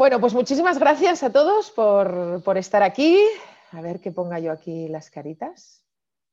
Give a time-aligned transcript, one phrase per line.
[0.00, 3.22] Bueno, pues muchísimas gracias a todos por, estar aquí.
[3.70, 5.84] A ver que ponga yo aquí las caritas.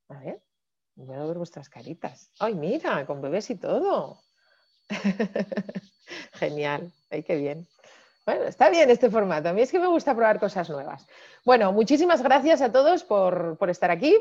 [0.08, 0.42] A ver,
[0.96, 2.32] voy a ver vuestras caritas.
[2.40, 3.06] ¡Ay, mira!
[3.06, 4.22] Con bebés y todo.
[6.36, 6.94] Genial.
[7.10, 7.68] ¡Ay, qué bien!
[8.26, 9.50] Bueno, está bien este formato.
[9.50, 11.06] A mí es que me gusta probar cosas nuevas.
[11.44, 14.16] Bueno, muchísimas gracias a todos por, por estar aquí.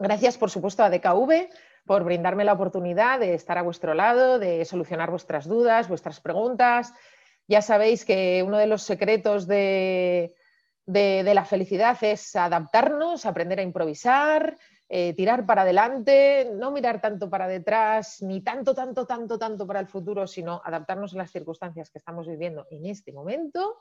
[0.00, 1.48] Gracias, por supuesto, a DKV
[1.86, 6.92] por brindarme la oportunidad de estar a vuestro lado, de solucionar vuestras dudas, vuestras preguntas.
[7.48, 10.34] Ya sabéis que uno de los secretos de,
[10.86, 14.58] la felicidad es adaptarnos, aprender a improvisar,
[14.90, 19.80] eh, tirar para adelante, no mirar tanto para detrás, ni tanto, tanto, tanto, tanto para
[19.80, 23.78] el futuro, sino adaptarnos a las circunstancias que estamos viviendo en este momento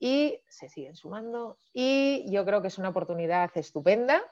[0.00, 1.58] y se siguen sumando.
[1.72, 4.22] Y yo creo que es una oportunidad estupenda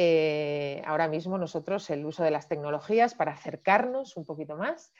[0.00, 4.92] eh, ahora mismo nosotros el uso de las tecnologías para acercarnos un poquito más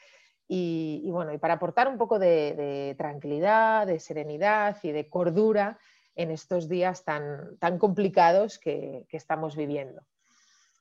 [0.48, 5.79] y, bueno, y para aportar un poco de, tranquilidad, de serenidad y de cordura
[6.16, 10.02] en estos días tan, tan complicados que, estamos viviendo.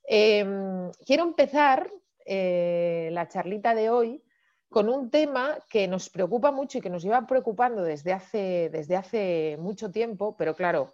[0.08, 1.92] Em, quiero empezar
[2.26, 4.24] eh, la charlita de hoy
[4.70, 8.96] con un tema que nos preocupa mucho y que nos lleva preocupando desde hace, desde
[8.96, 10.94] hace mucho tiempo, pero claro,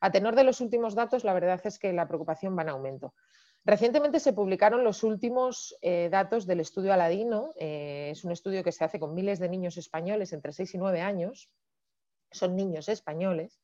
[0.00, 3.14] a tenor de los últimos datos, la verdad es que la preocupación va en aumento.
[3.66, 7.52] Recientemente se publicaron los últimos eh, datos del estudio Aladino.
[7.56, 10.78] Eh, es un estudio que se hace con miles de niños españoles entre 6 y
[10.78, 11.50] 9 años.
[12.30, 13.60] Son niños españoles.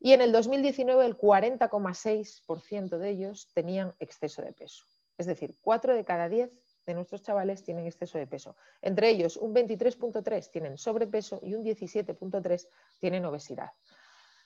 [0.00, 4.84] Y en el 2019 el 40,6% de ellos tenían exceso de peso.
[5.16, 6.52] Es decir, 4 de cada 10
[6.84, 8.54] de nuestros chavales tienen exceso de peso.
[8.82, 12.68] Entre ellos, un 23.3 tienen sobrepeso y un 17.3
[13.00, 13.70] tienen obesidad.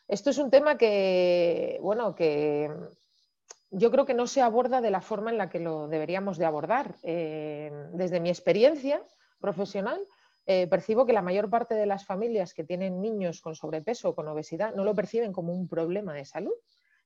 [0.06, 2.70] Esto es un tema que, bueno, que
[3.72, 6.44] yo creo que no se aborda de la forma en la que lo deberíamos de
[6.44, 6.94] abordar.
[7.02, 9.02] Eh, desde mi experiencia
[9.40, 10.06] profesional,
[10.44, 14.14] eh, percibo que la mayor parte de las familias que tienen niños con sobrepeso o
[14.14, 16.52] con obesidad no lo perciben como un problema de salud.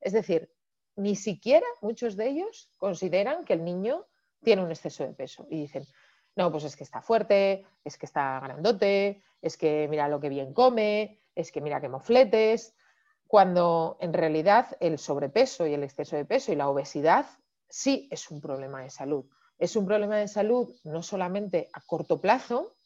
[0.01, 0.51] Es decir,
[0.97, 4.05] ni siquiera muchos de ellos consideran que el niño
[4.43, 5.85] tiene un exceso de peso y dicen,
[6.35, 10.29] no, pues es que está fuerte, es que está grandote, es que mira lo que
[10.29, 12.75] bien come, es que mira qué mofletes
[13.27, 17.27] cuando en realidad el sobrepeso y el exceso de peso y la obesidad
[17.69, 19.27] sí es un problema de salud.
[19.59, 22.77] Es un problema de salud no solamente a corto plazo,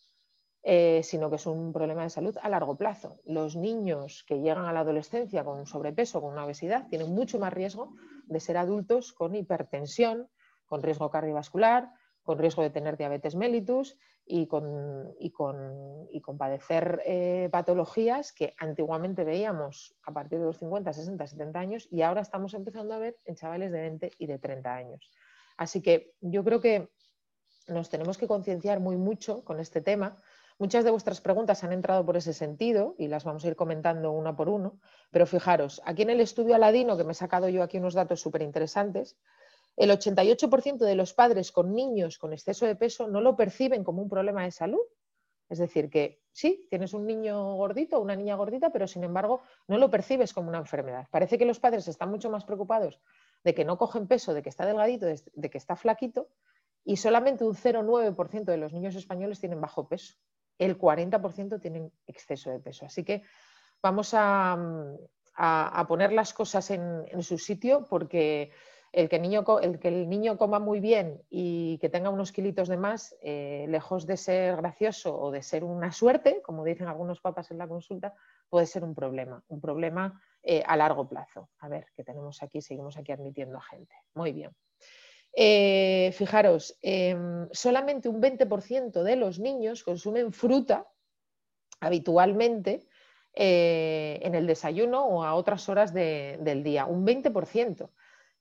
[0.62, 3.20] eh, sino que es un problema de salud a largo plazo.
[3.24, 7.38] Los niños que llegan a la adolescencia con un sobrepeso, con una obesidad, tienen mucho
[7.38, 7.94] más riesgo
[8.26, 10.28] de ser adultos con hipertensión,
[10.66, 11.90] con riesgo cardiovascular,
[12.22, 19.24] con riesgo de tener diabetes mellitus y con, y con, padecer eh, patologías que antiguamente
[19.24, 23.18] veíamos a partir de los 50, 60, 70 años y ahora estamos empezando a ver
[23.24, 25.10] en chavales de 20 y de 30 años.
[25.56, 26.90] Así que yo creo que
[27.66, 30.16] nos tenemos que concienciar muy mucho con este tema.
[30.58, 34.12] Muchas de vuestras preguntas han entrado por ese sentido y las vamos a ir comentando
[34.12, 34.78] una por uno,
[35.10, 38.20] pero fijaros, aquí en el estudio Aladino, que me he sacado yo aquí unos datos
[38.20, 39.16] súper interesantes,
[39.80, 44.02] el 88% de los padres con niños con exceso de peso no lo perciben como
[44.02, 44.82] un problema de salud.
[45.48, 49.40] Es decir, que sí, tienes un niño gordito o una niña gordita, pero sin embargo
[49.68, 51.08] no lo percibes como una enfermedad.
[51.10, 53.00] Parece que los padres están mucho más preocupados
[53.42, 56.28] de que no cogen peso, de que está delgadito, de que está flaquito,
[56.84, 60.14] y solamente un 0,9% de los niños españoles tienen bajo peso.
[60.58, 62.84] El 40% tienen exceso de peso.
[62.84, 63.22] Así que
[63.82, 64.58] vamos a,
[65.88, 68.52] poner las cosas en su sitio porque
[68.92, 73.66] el que, el niño coma muy bien y que tenga unos kilitos de más, eh,
[73.68, 77.68] lejos de ser gracioso o de ser una suerte, como dicen algunos papas en la
[77.68, 78.14] consulta,
[78.48, 81.50] puede ser un problema, un problema eh, a largo plazo.
[81.60, 83.94] A ver, que tenemos aquí, seguimos aquí admitiendo a gente.
[84.14, 84.50] Muy bien.
[85.32, 90.88] Eh, fijaros, em, solamente un 20% de los niños consumen fruta
[91.80, 92.86] habitualmente
[93.32, 97.92] en el desayuno o a otras horas del día, un 20%.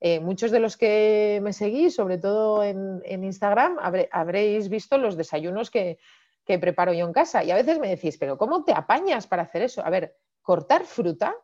[0.01, 3.77] Eh, muchos de los que me seguís, sobre todo en, Instagram,
[4.11, 5.99] habréis visto los desayunos que,
[6.45, 7.43] preparo yo en casa.
[7.43, 9.85] Y a veces me decís, pero ¿cómo te apañas para hacer eso?
[9.85, 11.35] A ver, cortar fruta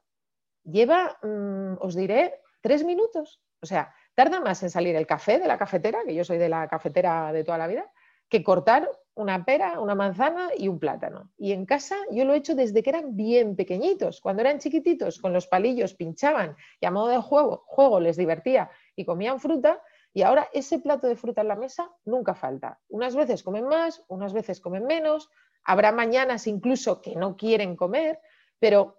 [0.63, 3.39] lleva, mm, os diré, tres minutos.
[3.61, 6.49] O sea, tarda más en salir el café de la cafetera, que yo soy de
[6.49, 7.91] la cafetera de toda la vida,
[8.29, 11.31] que cortar una pera, una manzana y un plátano.
[11.37, 14.19] Y en casa yo lo he hecho desde que eran bien pequeñitos.
[14.19, 18.69] Cuando eran chiquititos, con los palillos pinchaban y a modo de juego, juego les divertía
[18.95, 19.81] y comían fruta.
[20.13, 22.79] Y ahora ese plato de fruta en la mesa nunca falta.
[22.89, 25.29] Unas veces comen más, unas veces comen menos.
[25.63, 28.19] Habrá mañanas incluso que no quieren comer,
[28.59, 28.97] pero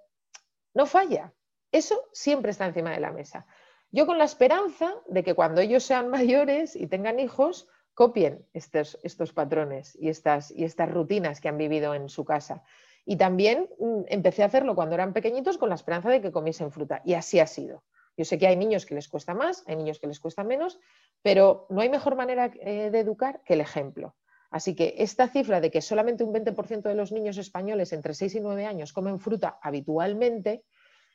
[0.72, 1.32] no falla.
[1.70, 3.46] Eso siempre está encima de la mesa.
[3.90, 8.98] Yo con la esperanza de que cuando ellos sean mayores y tengan hijos, copien estos,
[9.02, 12.62] estos patrones y estas, y estas rutinas que han vivido en su casa.
[13.06, 16.70] Y también mm, empecé a hacerlo cuando eran pequeñitos con la esperanza de que comiesen
[16.70, 17.00] fruta.
[17.06, 17.84] Y así ha sido.
[18.14, 20.78] Yo sé que hay niños que les cuesta más, hay niños que les cuesta menos,
[21.22, 24.14] pero no hay mejor manera eh, de educar que el ejemplo.
[24.50, 28.34] Así que esta cifra de que solamente un 20% de los niños españoles entre 6
[28.34, 30.64] y 9 años comen fruta habitualmente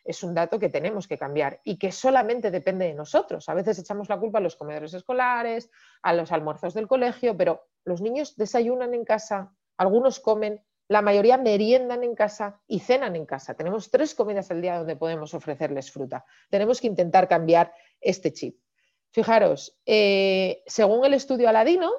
[0.04, 3.48] es un dato que tenemos que cambiar y que solamente depende de nosotros.
[3.50, 5.70] A veces echamos la culpa a los comedores escolares,
[6.02, 11.38] a los almuerzos del colegio, pero los niños desayunan en casa, algunos comen, la mayoría
[11.38, 13.54] meriendan en casa y cenan en casa.
[13.54, 16.26] Tenemos tres comidas al día donde podemos ofrecerles fruta.
[16.50, 18.60] Tenemos que intentar cambiar este chip.
[19.12, 21.92] Fijaros, eh, según el estudio Aladino,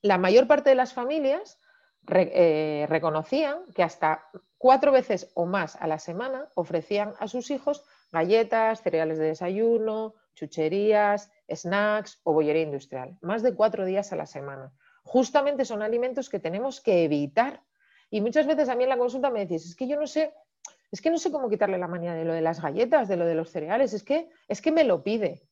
[0.00, 1.58] la mayor parte de las familias
[2.10, 4.28] eh, reconocían que hasta
[4.62, 7.82] cuatro veces o más a la semana ofrecían a sus hijos
[8.12, 13.18] galletas, cereales de desayuno, chucherías, snacks o bollería industrial.
[13.22, 14.72] Más de cuatro días a la semana.
[15.02, 17.64] Justamente son alimentos que tenemos que evitar.
[18.08, 20.32] Y muchas veces a mí en la consulta me decís, es que yo no sé,
[20.92, 23.26] es que no sé cómo quitarle la manía de lo de las galletas, de lo
[23.26, 25.42] de los cereales, es que, es que me lo pide.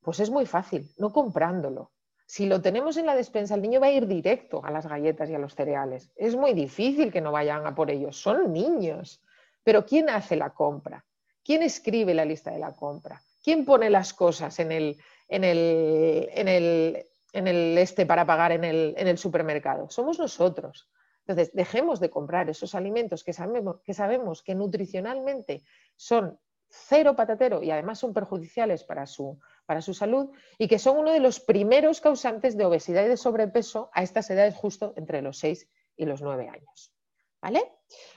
[0.00, 1.92] Pues es muy fácil, no comprándolo.
[2.28, 5.30] Si lo tenemos en la despensa, el niño va a ir directo a las galletas
[5.30, 6.10] y a los cereales.
[6.14, 9.22] Es muy difícil que no vayan a por ellos, son niños.
[9.64, 11.06] Pero ¿quién hace la compra?
[11.42, 13.22] ¿Quién escribe la lista de la compra?
[13.42, 18.52] ¿Quién pone las cosas en el, en el, en el, en el este para pagar
[18.52, 19.88] en el, en el supermercado?
[19.88, 20.90] Somos nosotros.
[21.26, 25.62] Entonces, dejemos de comprar esos alimentos que sabemos, que sabemos que nutricionalmente
[25.96, 26.38] son
[26.68, 31.12] cero patatero y además son perjudiciales para su, para su salud y que son uno
[31.12, 35.36] de los primeros causantes de obesidad y de sobrepeso a estas edades justo entre los
[35.40, 35.68] 6
[35.98, 36.94] y los 9 años.
[37.42, 37.62] ¿Vale?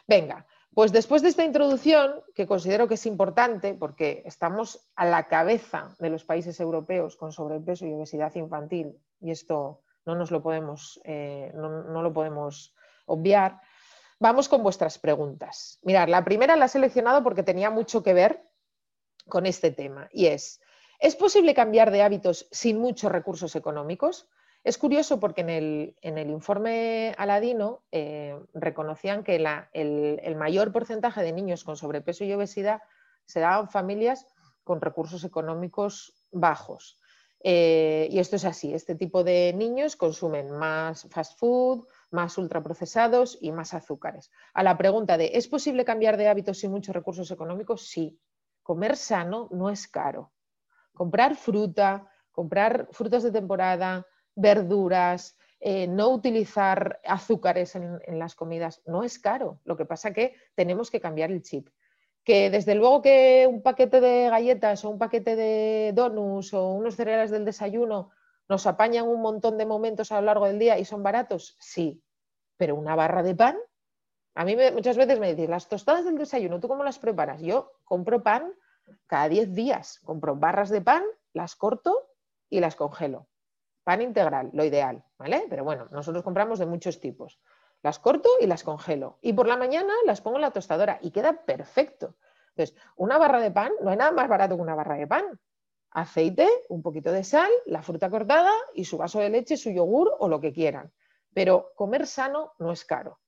[0.07, 5.27] Venga, pues después de esta introducción, que considero que es importante porque estamos a la
[5.27, 10.41] cabeza de los países europeos con sobrepeso y obesidad infantil, y esto no nos lo
[10.41, 12.73] podemos, eh, no lo podemos
[13.07, 13.59] obviar,
[14.21, 15.79] Vamos con vuestras preguntas.
[15.81, 18.47] Mirad, la primera la he seleccionado porque tenía mucho que ver
[19.27, 20.60] con este tema y es,
[21.01, 24.29] ¿es posible cambiar de hábitos sin muchos recursos económicos?
[24.63, 25.49] Es curioso porque en
[26.17, 32.81] el, informe Aladino eh, reconocían que el, mayor porcentaje de niños con sobrepeso y obesidad
[33.25, 34.27] se daban familias
[34.63, 36.99] con recursos económicos bajos.
[37.43, 43.39] Eh, y esto es así, este tipo de niños consumen más fast food, más ultraprocesados
[43.41, 44.29] y más azúcares.
[44.53, 47.87] A la pregunta de ¿es posible cambiar de hábitos sin muchos recursos económicos?
[47.87, 48.19] Sí.
[48.61, 50.31] Comer sano no es caro.
[51.01, 54.05] Comprar fruta, comprar frutas de temporada,
[54.35, 59.59] verduras, eh, no utilizar azúcares en, las comidas no es caro.
[59.63, 61.69] Lo que pasa que tenemos que cambiar el chip.
[62.23, 66.95] Que desde luego que un paquete de galletas o un paquete de donuts o unos
[66.95, 68.11] cereales del desayuno
[68.47, 71.55] ¿Nos apañan un montón de momentos a lo largo del día y son baratos?
[71.57, 72.03] Sí,
[72.57, 73.57] pero una barra de pan.
[74.35, 77.41] A mí muchas veces me decís, las tostadas del desayuno, ¿tú cómo las preparas?
[77.41, 78.53] Yo compro pan
[79.07, 81.03] cada 10 días, compro barras de pan,
[81.33, 82.09] las corto
[82.49, 83.27] y las congelo.
[83.83, 85.45] Pan integral, lo ideal, ¿vale?
[85.49, 87.39] Pero bueno, nosotros compramos de muchos tipos.
[87.81, 89.17] Las corto y las congelo.
[89.21, 92.15] Y por la mañana las pongo en la tostadora y queda perfecto.
[92.49, 95.39] Entonces, una barra de pan, no hay nada más barato que una barra de pan
[95.91, 100.15] aceite, un poquito de sal, la fruta cortada y su vaso de leche, su yogur
[100.19, 100.91] o lo que quieran.
[101.33, 103.19] Pero comer sano no es caro.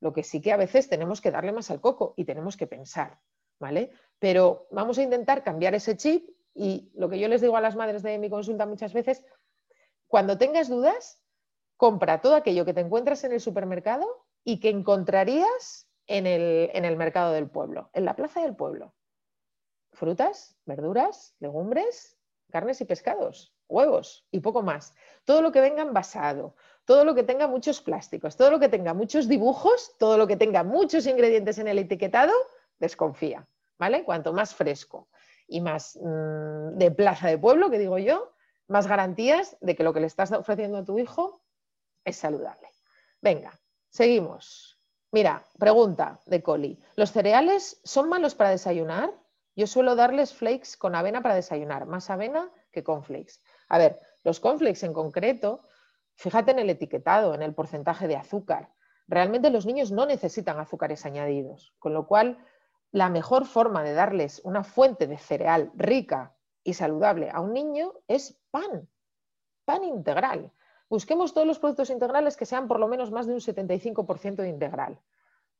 [0.00, 2.66] Lo que sí que a veces tenemos que darle más al coco y tenemos que
[2.66, 3.20] pensar,
[3.62, 3.90] ¿vale?
[4.18, 7.76] Pero vamos a intentar cambiar ese chip y lo que yo les digo a las
[7.76, 9.24] madres de mi consulta muchas veces,
[10.06, 11.22] cuando tengas dudas,
[11.78, 14.06] compra todo aquello que te encuentras en el supermercado
[14.44, 18.92] y que encontrarías en el, en el mercado del pueblo, en la plaza del pueblo
[19.92, 22.16] frutas, verduras, legumbres,
[22.50, 24.94] carnes y pescados, huevos y poco más.
[25.24, 28.94] Todo lo que venga envasado, todo lo que tenga muchos plásticos, todo lo que tenga
[28.94, 32.32] muchos dibujos, todo lo que tenga muchos ingredientes en el etiquetado,
[32.82, 33.46] desconfía,
[33.78, 34.04] ¿vale?
[34.04, 35.08] Cuanto más fresco
[35.46, 38.32] y más mm, de plaza de pueblo, que digo yo,
[38.66, 41.42] más garantías de que lo que le estás ofreciendo a tu hijo
[42.04, 42.68] es saludable.
[43.20, 43.58] Venga,
[43.88, 44.80] seguimos.
[45.12, 46.82] Mira, pregunta de Coli.
[46.96, 49.12] ¿Los cereales son malos para desayunar?
[49.54, 53.34] Yo suelo darles flakes con avena para desayunar, más avena que con flakes.
[53.68, 55.60] A ver, los cornflakes en concreto,
[56.16, 58.70] fíjate en el etiquetado, en el porcentaje de azúcar.
[59.06, 62.38] Realmente los niños no necesitan azúcares añadidos, con lo cual
[62.92, 67.94] la mejor forma de darles una fuente de cereal rica y saludable a un niño
[68.06, 68.88] es pan,
[69.64, 70.52] pan integral.
[70.88, 74.48] Busquemos todos los productos integrales que sean por lo menos más de un 75% de
[74.48, 75.00] integral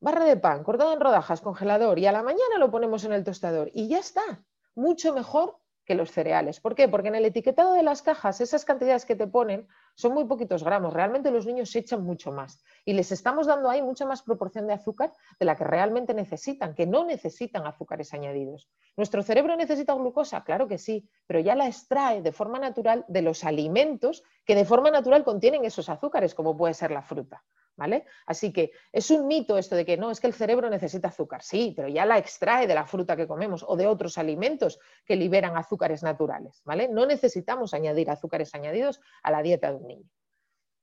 [0.03, 3.23] barra de pan cortada en rodajas, congelador y a la mañana lo ponemos en el
[3.23, 4.45] tostador y ya está.
[4.75, 6.61] Mucho mejor que los cereales.
[6.61, 6.89] ¿Por qué?
[6.89, 10.62] Porque en el etiquetado de las cajas, esas cantidades que te ponen son muy poquitos
[10.62, 10.93] gramos.
[10.93, 12.62] Realmente los niños se echan mucho más.
[12.85, 16.75] Y les estamos dando ahí mucha más proporción de azúcar de la que realmente necesitan,
[16.75, 18.69] que no necesitan azúcares añadidos.
[18.97, 20.45] ¿Nuestro cerebro necesita glucosa?
[20.45, 24.65] Claro que sí, pero ya la extrae de forma natural de los alimentos que de
[24.65, 27.43] forma natural contienen esos azúcares, como puede ser la fruta.
[27.75, 28.05] ¿Vale?
[28.26, 31.43] Así que es un mito esto de que no, es que el cerebro necesita azúcar,
[31.43, 35.17] sí, pero ya la extrae de la fruta que comemos o de otros alimentos que
[35.17, 36.88] liberan azúcares naturales, ¿vale?
[36.88, 40.11] No necesitamos añadir azúcares añadidos a la dieta de un niño.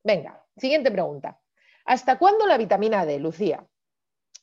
[0.03, 1.39] Venga, siguiente pregunta.
[1.85, 3.65] ¿Hasta cuándo la vitamina D, Lucía?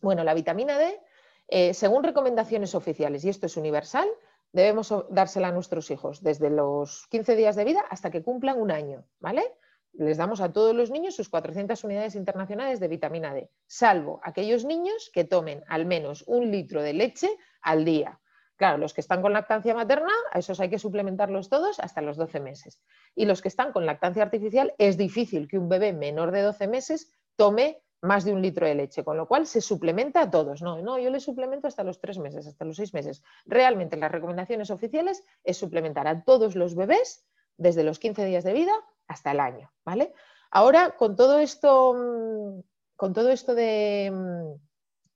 [0.01, 1.01] Bueno, la vitamina D,
[1.49, 4.09] eh, según recomendaciones oficiales, y esto es universal,
[4.53, 8.71] debemos dársela a nuestros hijos desde los 15 días de vida hasta que cumplan un
[8.71, 9.57] año, ¿vale?
[9.99, 14.65] Les damos a todos los niños sus 400 unidades internacionales de vitamina D, salvo aquellos
[14.65, 17.29] niños que tomen al menos un litro de leche
[17.63, 18.21] al día.
[18.57, 22.17] Claro, los que están con lactancia materna, a esos hay que suplementarlos todos hasta los
[22.17, 22.81] 12 meses.
[23.15, 26.67] Y los que están con lactancia artificial, es difícil que un bebé menor de 12
[26.67, 30.63] meses tome más de un litro de leche, con lo cual se suplementa a todos.
[30.63, 33.23] No, no, yo le suplemento hasta los 3 meses, hasta los 6 meses.
[33.45, 37.27] Realmente las recomendaciones oficiales es suplementar a todos los bebés
[37.59, 38.73] desde los 15 días de vida
[39.09, 40.13] hasta el año, ¿vale?
[40.51, 42.61] Ahora, con todo esto, mm,
[42.97, 44.55] con todo esto mm,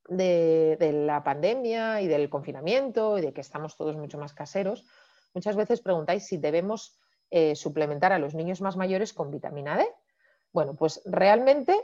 [0.08, 4.84] de, la pandemia y del confinamiento y de que estamos todos mucho más caseros,
[5.34, 6.98] muchas veces preguntáis si debemos
[7.30, 9.86] eh, suplementar a los niños más mayores con vitamina D.
[10.52, 11.80] Bueno, pues realmente,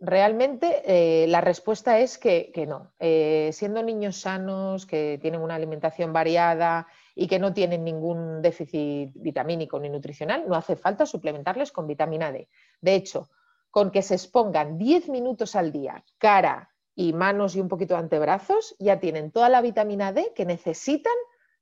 [0.00, 2.92] realmente eh, la respuesta es que, no.
[2.98, 9.12] Eh, siendo niños sanos, que tienen una alimentación variada y que no tienen ningún déficit
[9.14, 12.48] vitamínico ni nutricional, no hace falta suplementarles con vitamina D.
[12.80, 13.28] De hecho,
[13.70, 18.00] con que se expongan 10 minutos al día, cara y manos y un poquito de
[18.00, 21.14] antebrazos, ya tienen toda la vitamina D que necesitan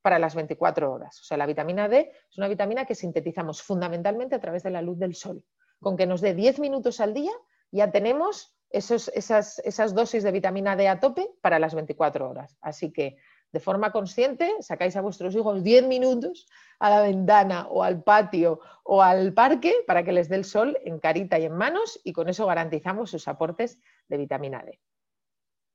[0.02, 1.20] para las 24 horas.
[1.20, 4.82] O sea, la vitamina D es una vitamina que sintetizamos fundamentalmente a través de la
[4.82, 5.44] luz del sol.
[5.80, 7.32] Con que nos dé 10 minutos al día,
[7.70, 12.56] ya tenemos esas, esas dosis de vitamina D a tope para las 24 horas.
[12.60, 13.16] Así que
[13.52, 16.46] de forma consciente sacáis a vuestros hijos 10 minutos
[16.78, 20.78] a la ventana o al patio o al parque para que les dé el sol
[20.84, 24.80] en carita y en manos y con eso garantizamos sus aportes de vitamina D.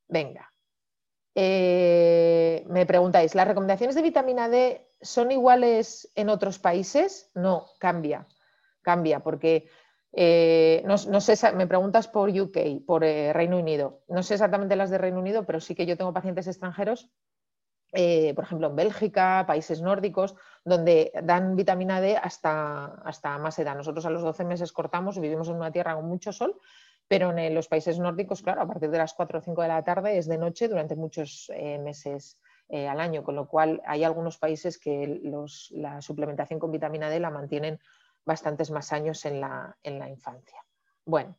[0.08, 0.52] Venga.
[1.38, 7.30] Eh, me preguntáis, ¿las recomendaciones de vitamina D son iguales en otros países?
[7.36, 8.26] No, cambia,
[8.82, 9.68] cambia, porque
[10.18, 14.02] eh, no, sé, me preguntas por UK, por eh, Reino Unido.
[14.08, 17.12] No sé exactamente las de Reino Unido, pero sí que yo tengo pacientes extranjeros,
[17.96, 23.76] eh, por ejemplo, en Bélgica, países nórdicos, donde dan vitamina D hasta, hasta más edad.
[23.76, 26.60] Nosotros a los 12 meses cortamos, vivimos en una tierra con mucho sol,
[27.08, 29.84] pero en los países nórdicos, claro, a partir de las 4 o 5 de la
[29.84, 34.80] tarde es de noche durante muchos meses al año, con lo cual hay algunos países
[34.80, 35.22] que
[35.70, 37.80] la suplementación con vitamina D la mantienen
[38.26, 39.78] bastantes más años en la,
[40.10, 40.58] infancia.
[41.06, 41.38] Bueno,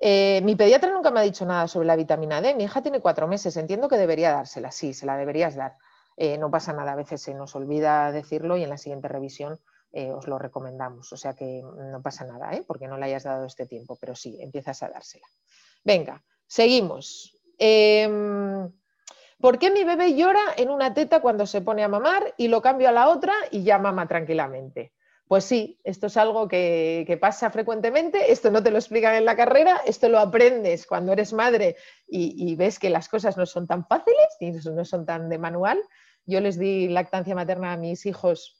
[0.00, 2.54] eh, mi pediatra nunca me ha dicho nada sobre la vitamina D.
[2.54, 5.76] Mi hija tiene cuatro meses, entiendo que debería dársela, sí, se la deberías dar.
[6.20, 9.60] Eh, no pasa nada, a veces se nos olvida decirlo y en la siguiente revisión
[9.92, 11.12] eh, os lo recomendamos.
[11.12, 14.36] O sea que no pasa nada, porque no le hayas dado este tiempo, pero sí,
[14.42, 15.28] empiezas a dársela.
[15.84, 17.36] Venga, seguimos.
[17.56, 18.68] Em,
[19.40, 22.60] ¿Por qué mi bebé llora en una teta cuando se pone a mamar y lo
[22.60, 24.92] cambio a la otra y ya mama tranquilamente?
[25.28, 29.36] Pues sí, esto es algo que, pasa frecuentemente, esto no te lo explican en la
[29.36, 31.76] carrera, esto lo aprendes cuando eres madre
[32.08, 35.78] y, ves que las cosas no son tan fáciles y no son tan de manual.
[36.28, 38.54] Yo les di lactancia materna a mis hijos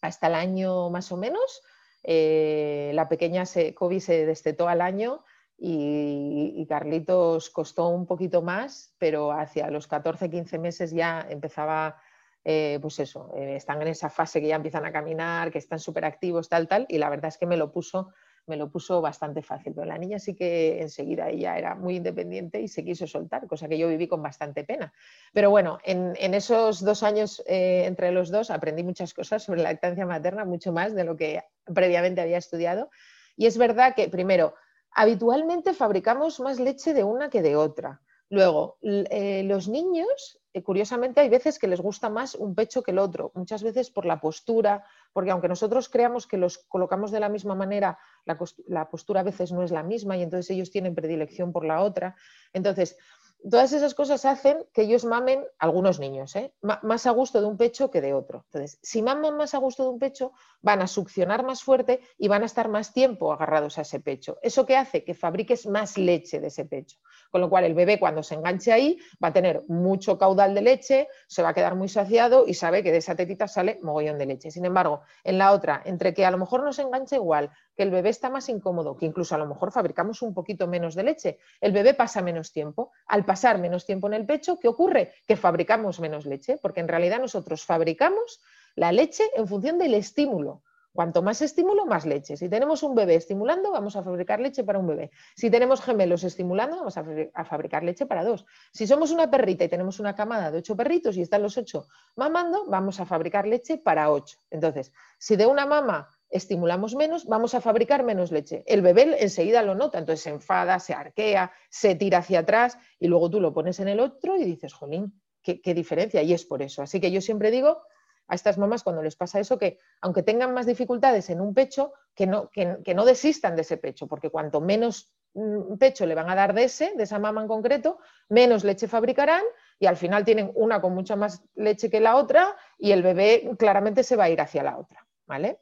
[0.00, 1.60] hasta el año más o menos.
[2.02, 5.22] Eh, la pequeña se, se destetó al año
[5.58, 12.00] y, Carlitos costó un poquito más, pero hacia los 14, 15 meses ya empezaba
[12.44, 15.80] eh, pues eso, eh, están en esa fase que ya empiezan a caminar, que están
[15.80, 18.14] súper activos, tal, tal, y la verdad es que me lo puso
[18.46, 22.60] me lo puso bastante fácil, pero la niña sí que enseguida ella era muy independiente
[22.60, 24.92] y se quiso soltar, cosa que yo viví con bastante pena.
[25.32, 29.70] Pero bueno, en, esos dos años eh, entre los dos aprendí muchas cosas sobre la
[29.70, 32.90] lactancia materna, mucho más de lo que previamente había estudiado.
[33.36, 34.54] Y es verdad que, primero,
[34.92, 38.00] habitualmente fabricamos más leche de una que de otra.
[38.28, 42.98] Luego, los niños eh, curiosamente hay veces que les gusta más un pecho que el
[42.98, 44.84] otro, muchas veces por la postura,
[45.16, 49.50] porque aunque nosotros creamos que los colocamos de la misma manera, la, postura a veces
[49.50, 52.16] no es la misma y entonces ellos tienen predilección por la otra.
[52.52, 52.98] Entonces,
[53.42, 56.52] todas esas cosas hacen que ellos mamen, algunos niños, ¿eh?
[56.60, 58.44] más a gusto de un pecho que de otro.
[58.46, 62.28] Entonces, si maman más a gusto de un pecho, van a succionar más fuerte y
[62.28, 64.38] van a estar más tiempo agarrados a ese pecho.
[64.42, 66.98] Eso que hace que fabriques más leche de ese pecho.
[67.30, 70.62] Con lo cual, el bebé cuando se enganche ahí va a tener mucho caudal de
[70.62, 74.18] leche, se va a quedar muy saciado y sabe que de esa tetita sale mogollón
[74.18, 74.50] de leche.
[74.50, 77.82] Sin embargo, en la otra, entre que a lo mejor no se engancha igual, que
[77.82, 81.02] el bebé está más incómodo, que incluso a lo mejor fabricamos un poquito menos de
[81.02, 82.92] leche, el bebé pasa menos tiempo.
[83.06, 85.12] Al pasar menos tiempo en el pecho, ¿qué ocurre?
[85.26, 88.40] Que fabricamos menos leche, porque en realidad nosotros fabricamos
[88.74, 90.62] la leche en función del estímulo.
[90.96, 92.38] Cuanto más estímulo, más leche.
[92.38, 95.10] Si tenemos un bebé estimulando, vamos a fabricar leche para un bebé.
[95.36, 98.46] Si tenemos gemelos estimulando, vamos a fabricar leche para dos.
[98.72, 101.86] Si somos una perrita y tenemos una camada de ocho perritos y están los ocho
[102.16, 104.38] mamando, vamos a fabricar leche para ocho.
[104.48, 108.64] Entonces, si de una mama estimulamos menos, vamos a fabricar menos leche.
[108.66, 113.08] El bebé enseguida lo nota, entonces se enfada, se arquea, se tira hacia atrás y
[113.08, 116.22] luego tú lo pones en el otro y dices, jolín, qué, diferencia.
[116.22, 116.82] Y es por eso.
[116.82, 117.82] Así que yo siempre digo
[118.28, 121.92] a estas mamás cuando les pasa eso que aunque tengan más dificultades en un pecho,
[122.14, 126.28] que no, que no desistan de ese pecho, porque cuanto menos mm, pecho le van
[126.28, 129.44] a dar de ese, de esa mama en concreto, menos leche fabricarán
[129.78, 133.50] y al final tienen una con mucha más leche que la otra y el bebé
[133.58, 135.60] claramente se va a ir hacia la otra, ¿vale?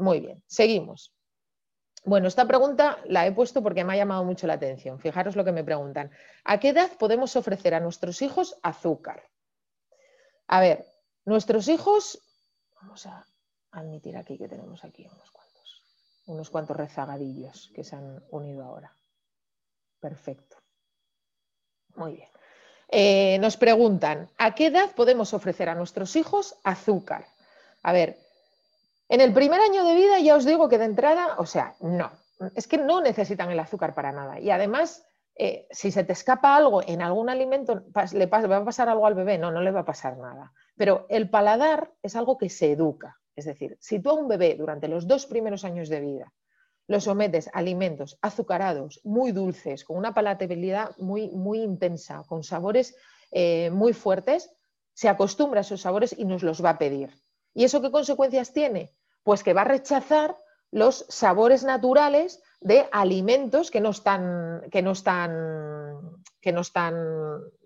[0.00, 1.14] Muy bien, seguimos.
[2.04, 4.98] Bueno, esta pregunta la he puesto porque me ha llamado mucho la atención.
[4.98, 6.10] Fijaros lo que me preguntan.
[6.44, 9.28] ¿A qué edad podemos ofrecer a nuestros hijos azúcar?
[10.46, 10.86] A ver,
[11.26, 12.18] nuestros hijos,
[12.80, 13.26] vamos a
[13.72, 15.82] admitir aquí que tenemos aquí unos cuantos,
[16.26, 18.96] unos cuantos rezagadillos que se han unido ahora.
[20.00, 20.56] Perfecto.
[21.94, 22.28] Muy bien.
[22.88, 27.26] Eh, nos preguntan, ¿a qué edad podemos ofrecer a nuestros hijos azúcar?
[27.82, 28.18] A ver,
[29.10, 32.12] en el primer año de vida ya os digo que de entrada, o sea, no,
[32.54, 34.38] es que no necesitan el azúcar para nada.
[34.38, 38.88] Y además, eh, si se te escapa algo en algún alimento, le va a pasar
[38.88, 40.52] algo al bebé, no, no le va a pasar nada.
[40.76, 43.18] Pero el paladar es algo que se educa.
[43.34, 46.32] Es decir, si tú a un bebé durante los dos primeros años de vida
[46.86, 52.96] lo sometes a alimentos azucarados, muy dulces, con una palatabilidad muy, muy intensa, con sabores
[53.32, 54.52] eh, muy fuertes,
[54.92, 57.10] se acostumbra a esos sabores y nos los va a pedir.
[57.54, 58.92] ¿Y eso qué consecuencias tiene?
[59.22, 60.36] Pues que va a rechazar
[60.70, 66.94] los sabores naturales de alimentos que no están, que no están, que no están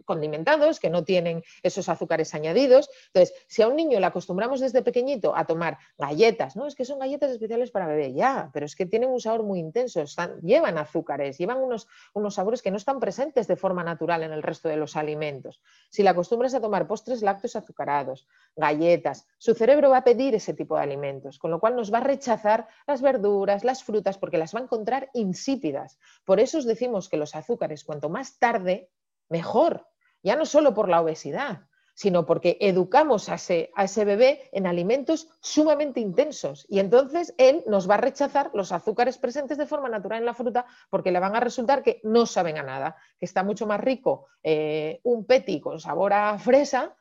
[0.04, 2.90] condimentados, que no tienen esos azúcares añadidos.
[3.12, 6.66] Entonces, si a un niño le acostumbramos desde pequeñito a tomar galletas, ¿no?
[6.66, 9.58] Es que son galletas especiales para bebé, ya, pero es que tienen un sabor muy
[9.58, 14.22] intenso, están, llevan azúcares, llevan unos, unos sabores que no están presentes de forma natural
[14.22, 15.60] en el resto de los alimentos.
[15.90, 20.54] Si le acostumbras a tomar postres lácteos azucarados, galletas, su cerebro va a pedir ese
[20.54, 24.38] tipo de alimentos, con lo cual nos va a rechazar las verduras, las frutas, porque
[24.38, 25.98] las va a encontrar insípidas.
[26.24, 28.90] Por eso os decimos que los azúcares, cuanto más tarde,
[29.28, 29.86] mejor,
[30.24, 34.66] ya no solo por la obesidad, sino porque educamos a ese, a ese, bebé en
[34.66, 39.88] alimentos sumamente intensos y entonces él nos va a rechazar los azúcares presentes de forma
[39.88, 43.26] natural en la fruta porque le van a resultar que no saben a nada, que
[43.26, 46.96] está mucho más rico eh, un peti con sabor a fresa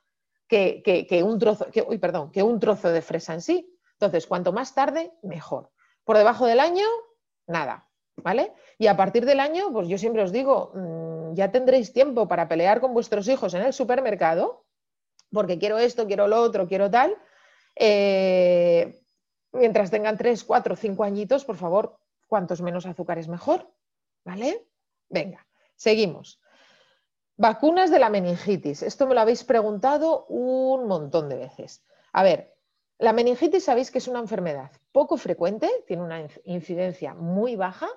[0.48, 3.76] que, un trozo, que, perdón, que un trozo de fresa en sí.
[3.94, 5.72] Entonces, cuanto más tarde, mejor.
[6.04, 6.86] Por debajo del año,
[7.48, 8.54] nada, ¿vale?
[8.78, 12.48] Y a partir del año, pues yo siempre os digo, mm, ya tendréis tiempo para
[12.48, 14.65] pelear con vuestros hijos en el supermercado,
[15.32, 17.17] porque quiero esto, quiero lo otro, quiero tal.
[17.76, 19.02] Eh,
[19.52, 23.72] mientras tengan 3, 4, 5 añitos, por favor, cuantos menos azúcares mejor,
[24.24, 24.67] ¿vale?
[25.10, 26.39] Venga, seguimos.
[27.36, 28.84] Vacunas de la meningitis.
[28.84, 31.84] Esto me lo habéis preguntado un montón de veces.
[32.12, 32.56] A ver,
[33.00, 37.89] la meningitis sabéis que es una enfermedad poco frecuente, tiene una incidencia muy baja,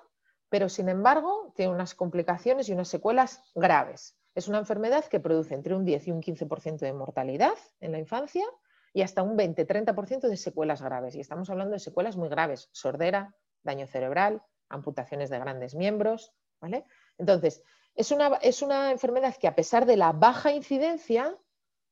[0.57, 4.16] pero sin embargo tiene unas complicaciones y unas secuelas graves.
[4.35, 7.99] Es una enfermedad que produce entre un 10 y un 15% de mortalidad en la
[7.99, 8.47] infancia
[8.95, 11.14] y hasta un 20-30% de secuelas graves.
[11.14, 16.33] Y estamos hablando de secuelas muy graves, sordera, daño cerebral, amputaciones de grandes miembros.
[16.59, 16.87] ¿vale?
[17.19, 17.62] Entonces,
[17.95, 21.37] es una, es una enfermedad que a pesar de la baja incidencia,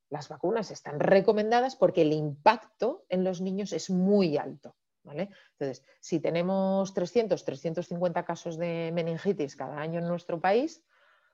[0.09, 4.75] las vacunas están recomendadas porque el impacto en los niños es muy alto.
[5.05, 5.31] ¿Vale?
[5.53, 10.85] Entonces, si tenemos 300, 350 casos de meningitis cada año en nuestro país,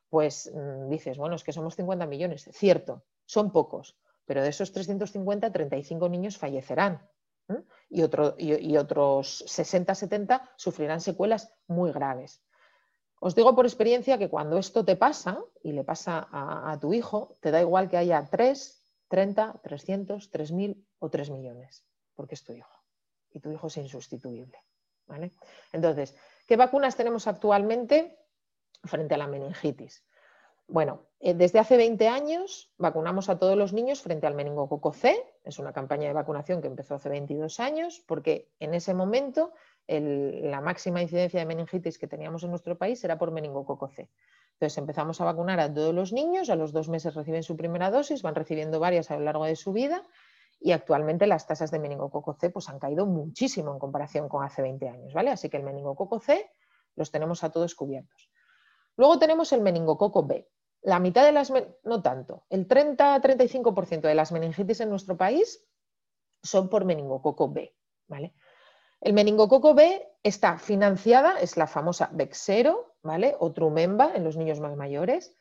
[0.09, 2.49] pues mm, dices, bueno, es que somos 50 millones.
[2.53, 7.09] Cierto, son pocos, pero de esos 350, 35 niños fallecerán.
[7.89, 12.45] Y, otro, y otros 60, 70 sufrirán secuelas muy graves.
[13.23, 17.37] Os digo por experiencia que cuando esto te pasa y le pasa a, tu hijo,
[17.41, 22.55] te da igual que haya 3, 30, 300, 3.000 o 3 millones, porque es tu
[22.55, 22.80] hijo.
[23.33, 24.59] Y tu hijo es insustituible.
[25.73, 26.15] Entonces,
[26.47, 28.17] ¿qué vacunas tenemos actualmente
[28.85, 30.05] frente a la meningitis?
[30.69, 35.21] Bueno, eh, desde hace 20 años vacunamos a todos los niños frente al meningococo C.
[35.43, 39.53] Es una campaña de vacunación que empezó hace 22 años porque en ese momento
[39.89, 44.09] la máxima incidencia de meningitis que teníamos en nuestro país era por meningococo C.
[44.53, 47.91] Entonces empezamos a vacunar a todos los niños, a los dos meses reciben su primera
[47.91, 50.07] dosis, van recibiendo varias a lo largo de su vida
[50.61, 54.63] y actualmente las tasas de meningococo C pues, han caído muchísimo en comparación con hace
[54.63, 55.15] 20 años.
[55.15, 55.31] ¿vale?
[55.31, 56.51] Así que el meningococo C
[56.97, 58.31] los tenemos a todos cubiertos.
[58.97, 60.47] Luego tenemos el meningococo B
[60.83, 61.53] la mitad de las,
[61.85, 65.65] no tanto, el 30-35% de las meningitis en nuestro país
[66.43, 67.75] son por meningococo B.
[68.09, 68.35] ¿vale?
[69.01, 73.37] El meningococo B está financiada, es la famosa Bexero ¿vale?
[73.39, 75.37] o Trumemba en los niños más mayores.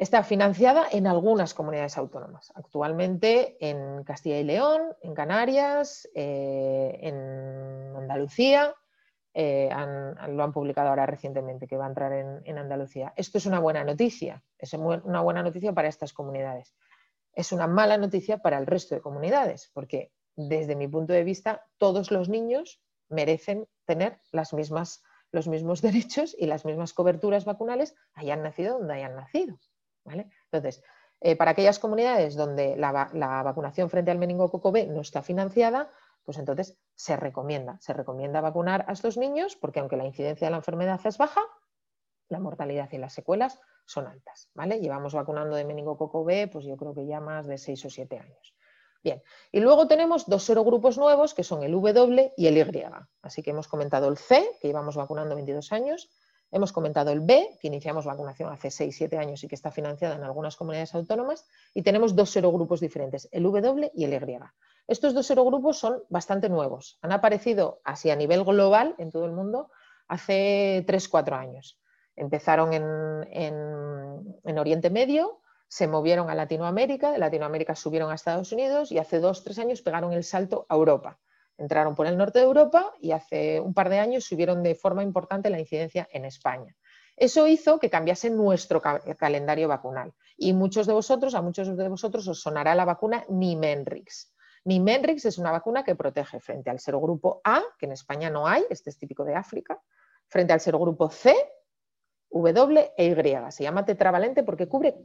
[0.00, 2.50] Está financiada en algunas comunidades autónomas.
[2.54, 8.74] Actualmente en Castilla y León, en Canarias, eh, en Andalucía,
[9.34, 9.68] eh,
[10.30, 13.12] lo han publicado ahora recientemente, que va a entrar en, Andalucía.
[13.14, 16.74] Esto es una buena noticia, es una buena noticia para estas comunidades.
[17.34, 21.66] Es una mala noticia para el resto de comunidades, porque desde mi punto de vista,
[21.76, 25.02] todos los niños merecen tener los mismos
[25.82, 29.58] derechos y las mismas coberturas vacunales, hayan nacido donde hayan nacido.
[30.04, 30.82] Entonces,
[31.20, 35.90] eh, para aquellas comunidades donde la, vacunación frente al meningococo B no está financiada,
[36.24, 40.50] pues entonces se recomienda, se recomienda vacunar a estos niños porque aunque la incidencia de
[40.52, 41.42] la enfermedad es baja,
[42.28, 44.80] la mortalidad y las secuelas son altas, ¿vale?
[44.80, 48.18] Llevamos vacunando de meningococo B, pues yo creo que ya más de 6 o 7
[48.18, 48.54] años.
[49.02, 52.84] Bien, y luego tenemos dos serogrupos nuevos que son el W y el Y.
[53.22, 56.10] Así que hemos comentado el C, que llevamos vacunando 22 años,
[56.50, 60.24] hemos comentado el B, que iniciamos vacunación hace 6-7 años y que está financiada en
[60.24, 64.38] algunas comunidades autónomas, y tenemos dos serogrupos diferentes, el W y el Y.
[64.86, 66.98] Estos dos serogrupos son bastante nuevos.
[67.02, 69.70] Han aparecido así a nivel global en todo el mundo
[70.08, 71.78] hace 3-4 años.
[72.16, 78.98] Empezaron en, Oriente Medio, se movieron a Latinoamérica, de Latinoamérica subieron a Estados Unidos y
[78.98, 81.18] hace 2-3 años pegaron el salto a Europa.
[81.60, 85.02] Entraron por el norte de Europa y hace un par de años subieron de forma
[85.02, 86.74] importante la incidencia en España.
[87.18, 90.14] Eso hizo que cambiase nuestro calendario vacunal.
[90.38, 94.32] Y muchos de vosotros, a muchos de vosotros os sonará la vacuna Nimenrix.
[94.64, 98.64] Nimenrix es una vacuna que protege frente al serogrupo A, que en España no hay,
[98.70, 99.78] este es típico de África,
[100.28, 101.34] frente al serogrupo C,
[102.30, 103.52] W e Y.
[103.52, 104.96] Se llama tetravalente porque cubre,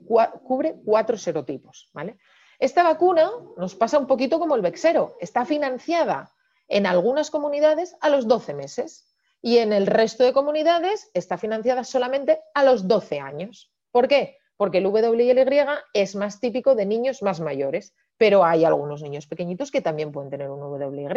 [0.86, 1.90] cuatro serotipos.
[1.92, 2.18] ¿vale?
[2.60, 6.32] Esta vacuna nos pasa un poquito como el Vexero, está financiada
[6.68, 11.84] en algunas comunidades a los 12 meses y en el resto de comunidades está financiada
[11.84, 13.72] solamente a los 12 años.
[13.92, 14.38] ¿Por qué?
[14.58, 15.60] Porque el W y el Y
[15.94, 20.30] es más típico de niños más mayores pero hay algunos niños pequeñitos que también pueden
[20.30, 21.08] tener un WY.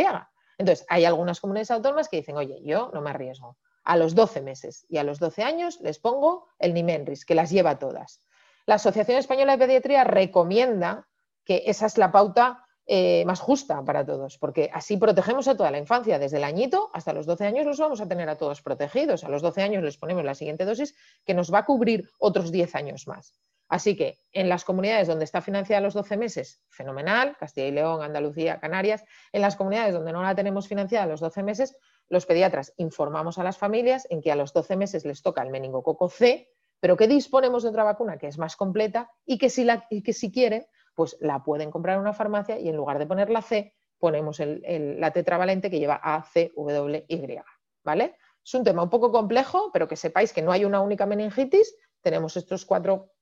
[0.58, 3.56] Entonces, hay algunas comunidades autónomas que dicen, oye, yo no me arriesgo.
[3.84, 7.50] A los 12 meses y a los 12 años les pongo el Nimenris, que las
[7.50, 8.20] lleva todas.
[8.66, 11.06] La Asociación Española de Pediatría recomienda
[11.44, 15.70] que esa es la pauta eh, más justa para todos, porque así protegemos a toda
[15.70, 18.62] la infancia, desde el añito hasta los 12 años los vamos a tener a todos
[18.62, 19.24] protegidos.
[19.24, 20.96] A los 12 años les ponemos la siguiente dosis
[21.26, 23.34] que nos va a cubrir otros 10 años más.
[23.68, 28.02] Así que en las comunidades donde está financiada los 12 meses, fenomenal, Castilla y León,
[28.02, 29.04] Andalucía, Canarias.
[29.32, 31.76] En las comunidades donde no la tenemos financiada a los 12 meses,
[32.08, 35.50] los pediatras informamos a las familias en que a los 12 meses les toca el
[35.50, 36.48] meningococo C,
[36.80, 40.14] pero que disponemos de otra vacuna que es más completa y que si, la, que
[40.14, 40.66] si quieren,
[40.98, 44.40] pues la pueden comprar en una farmacia y en lugar de poner la C, ponemos
[44.40, 47.38] la tetravalente que lleva A, C, W, Y.
[47.84, 48.16] ¿Vale?
[48.44, 51.72] Es un tema un poco complejo, pero que sepáis que no hay una única meningitis,
[52.02, 53.12] tenemos estos cuatro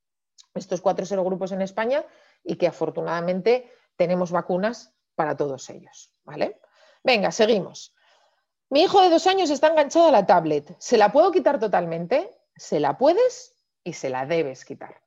[0.54, 2.02] estos cuatro serogrupos en España
[2.42, 6.14] y que afortunadamente tenemos vacunas para todos ellos.
[6.24, 6.58] ¿vale?
[7.04, 7.94] Venga, seguimos.
[8.70, 10.74] Mi hijo de dos años está enganchado a la tablet.
[10.78, 12.30] ¿Se la puedo quitar totalmente?
[12.56, 15.05] Se la puedes y se la debes quitar.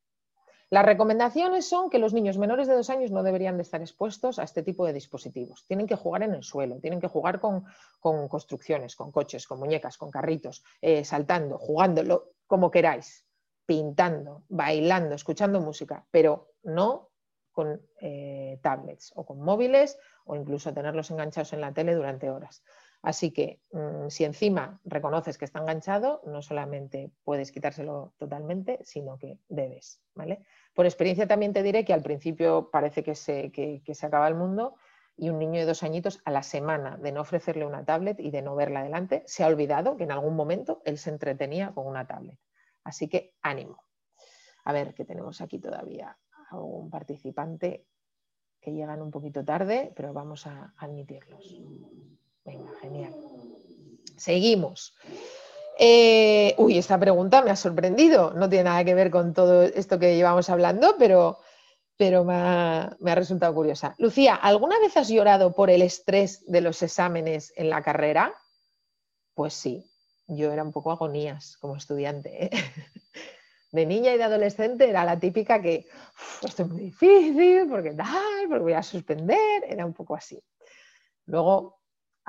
[0.72, 4.38] Las recomendaciones son que los niños menores de dos años no deberían de estar expuestos
[4.38, 5.66] a este tipo de dispositivos.
[5.66, 7.66] Tienen que jugar en el suelo, tienen que jugar con,
[8.00, 13.26] construcciones, con coches, con muñecas, con carritos, eh, saltando, jugándolo, como queráis
[13.66, 17.10] pintando, bailando, escuchando música, pero no
[17.52, 22.64] con eh, tablets o con móviles o incluso tenerlos enganchados en la tele durante horas.
[23.02, 29.18] Así que mm, si encima reconoces que está enganchado, no solamente puedes quitárselo totalmente, sino
[29.18, 30.02] que debes.
[30.16, 30.44] ¿vale?
[30.74, 34.36] Por experiencia también te diré que al principio parece que se, que se acaba el
[34.36, 34.76] mundo
[35.20, 38.32] y un niño de dos añitos a la semana de no ofrecerle una tablet y
[38.32, 41.88] de no verla adelante, se ha olvidado que en algún momento él se entretenía con
[41.88, 42.40] una tablet.
[42.84, 43.84] Así que ánimo.
[44.64, 46.18] A ver, que tenemos aquí todavía
[46.52, 47.86] algún participante
[48.62, 51.62] que llegan un poquito tarde, pero vamos a admitirlos.
[52.50, 53.14] Venga, genial.
[54.18, 54.96] Seguimos.
[55.78, 58.34] Eh, uy, esta pregunta me ha sorprendido.
[58.34, 61.38] No tiene nada que ver con todo esto que llevamos hablando, pero,
[61.96, 63.94] pero me, ha, resultado curiosa.
[64.00, 68.34] Lucía, ¿alguna vez has llorado por el estrés de los exámenes en la carrera?
[69.36, 69.86] Pues sí,
[70.28, 72.46] yo era un poco agonías como estudiante.
[72.46, 72.50] ¿eh?
[73.72, 75.86] De niña y de adolescente era la típica que
[76.42, 80.44] esto es muy difícil, porque tal, porque voy a suspender, era un poco así.
[81.28, 81.79] Luego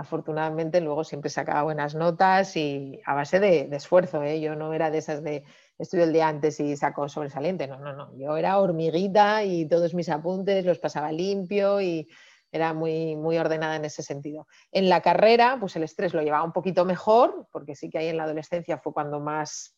[0.00, 4.40] afortunadamente luego siempre sacaba buenas notas y a base de, esfuerzo, ¿eh?
[4.40, 5.44] yo no era de esas de
[5.78, 9.94] estudio el día antes y saco sobresaliente, no, no, no, yo era hormiguita y todos
[9.94, 12.08] mis apuntes los pasaba limpio y
[12.50, 14.48] era muy, muy ordenada en ese sentido.
[14.72, 18.08] En la carrera, pues el estrés lo llevaba un poquito mejor, porque sí que ahí
[18.08, 19.76] en la adolescencia fue cuando más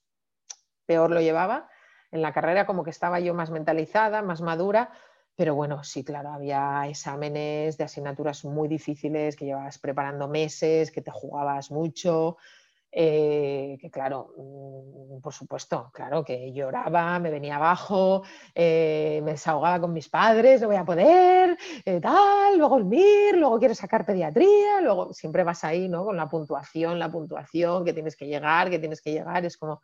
[0.87, 1.69] peor lo llevaba.
[2.11, 4.91] En la carrera como que estaba yo más mentalizada, más madura,
[5.35, 11.03] pero bueno, sí, claro, había exámenes de asignaturas muy difíciles que llevabas preparando meses, que
[11.03, 12.37] te jugabas mucho,
[12.95, 18.23] eh, que claro, mm, por supuesto, claro, que lloraba, me venía abajo,
[18.55, 23.39] eh, me desahogaba con mis padres, no voy a poder, eh, tal, luego el MIR,
[23.39, 26.05] luego quiero sacar pediatría, luego siempre vas ahí, ¿no?
[26.05, 29.81] Con la puntuación, la puntuación, que tienes que llegar, que tienes que llegar, es como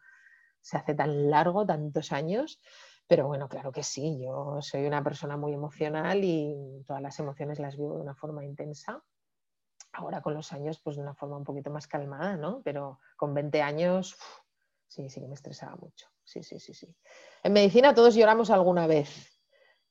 [0.60, 2.60] se hace tan largo, tantos años.
[3.08, 7.58] Pero bueno, claro que sí, yo soy una persona muy emocional y todas las emociones
[7.58, 9.02] las vivo de una forma intensa.
[9.92, 12.60] Ahora con los años, pues de una forma un poquito más calmada, ¿no?
[12.62, 14.16] Pero con 20 años,
[14.86, 16.06] sí, sí que me estresaba mucho.
[16.22, 16.94] Sí, sí, sí, sí.
[17.42, 19.34] En medicina todos lloramos alguna vez.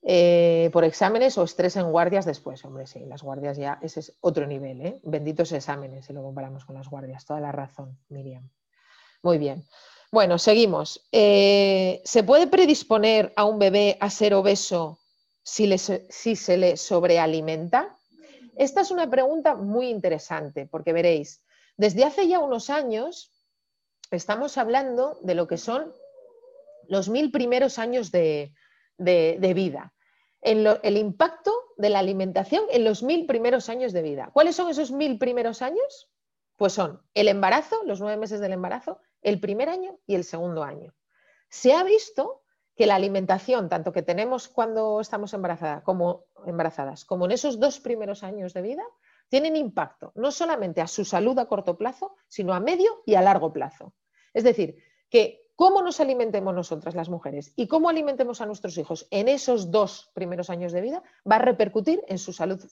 [0.03, 4.15] Eh, por exámenes o estrés en guardias después, hombre, sí, las guardias ya, ese es
[4.21, 5.01] otro nivel, ¿eh?
[5.03, 8.47] Benditos exámenes si lo comparamos con las guardias, toda la razón, Miriam.
[9.23, 9.65] Muy bien.
[10.11, 11.05] Bueno, seguimos.
[11.11, 14.99] Eh, ¿Se puede predisponer a un bebé a ser obeso
[15.43, 17.97] si, si se le sobrealimenta?
[18.55, 21.43] Esta es una pregunta muy interesante porque veréis,
[21.75, 23.31] desde hace ya unos años
[24.09, 25.93] estamos hablando de lo que son
[26.87, 28.53] los mil primeros años de,
[28.97, 29.93] vida,
[30.41, 34.29] el impacto de la alimentación en los mil primeros años de vida.
[34.33, 36.09] ¿Cuáles son esos mil primeros años?
[36.57, 40.63] Pues son el embarazo, los nueve meses del embarazo, el primer año y el segundo
[40.63, 40.93] año.
[41.49, 42.43] Se ha visto
[42.75, 47.79] que la alimentación, tanto que tenemos cuando estamos embarazadas como, embarazadas, como en esos dos
[47.79, 48.83] primeros años de vida,
[49.29, 53.21] tienen impacto no solamente a su salud a corto plazo, sino a medio y a
[53.21, 53.93] largo plazo.
[54.33, 54.77] Es decir,
[55.09, 59.71] que cómo nos alimentemos nosotras las mujeres y cómo alimentemos a nuestros hijos en esos
[59.71, 62.63] dos primeros años de vida va a repercutir en su salud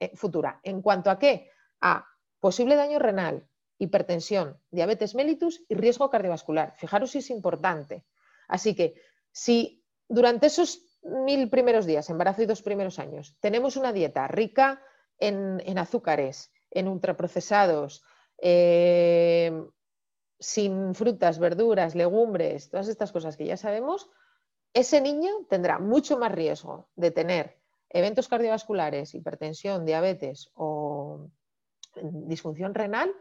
[0.00, 0.60] eh, futura.
[0.64, 1.50] ¿En cuanto a qué?
[1.80, 2.04] A
[2.46, 3.44] posible daño renal,
[3.76, 6.76] hipertensión, diabetes mellitus y riesgo cardiovascular.
[6.76, 8.04] Fijaros si es importante.
[8.46, 8.94] Así que
[9.32, 14.80] si durante esos mil primeros días, embarazo y dos primeros años, tenemos una dieta rica
[15.18, 18.04] en, azúcares, en ultraprocesados,
[18.40, 19.50] eh,
[20.38, 24.08] sin frutas, verduras, legumbres, todas estas cosas que ya sabemos,
[24.72, 27.58] ese niño tendrá mucho más riesgo de tener
[27.90, 30.95] eventos cardiovasculares, hipertensión, diabetes o
[32.02, 33.12] disfunción renal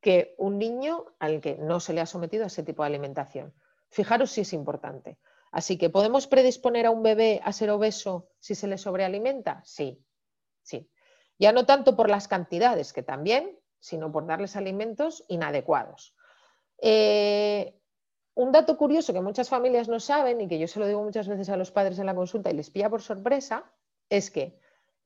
[0.00, 3.54] que un niño al que no se le ha sometido a ese tipo de alimentación.
[3.90, 5.18] Fijaros si es importante.
[5.50, 9.62] Así que ¿podemos predisponer a un bebé a ser obeso si se le sobrealimenta?
[9.64, 10.04] Sí,
[10.62, 10.90] sí.
[11.38, 16.14] Ya no tanto por las cantidades, que también, sino por darles alimentos inadecuados.
[16.80, 17.74] Eh,
[18.34, 21.26] un dato curioso que muchas familias no saben y que yo se lo digo muchas
[21.28, 23.72] veces a los padres en la consulta y les pilla por sorpresa,
[24.08, 24.60] es que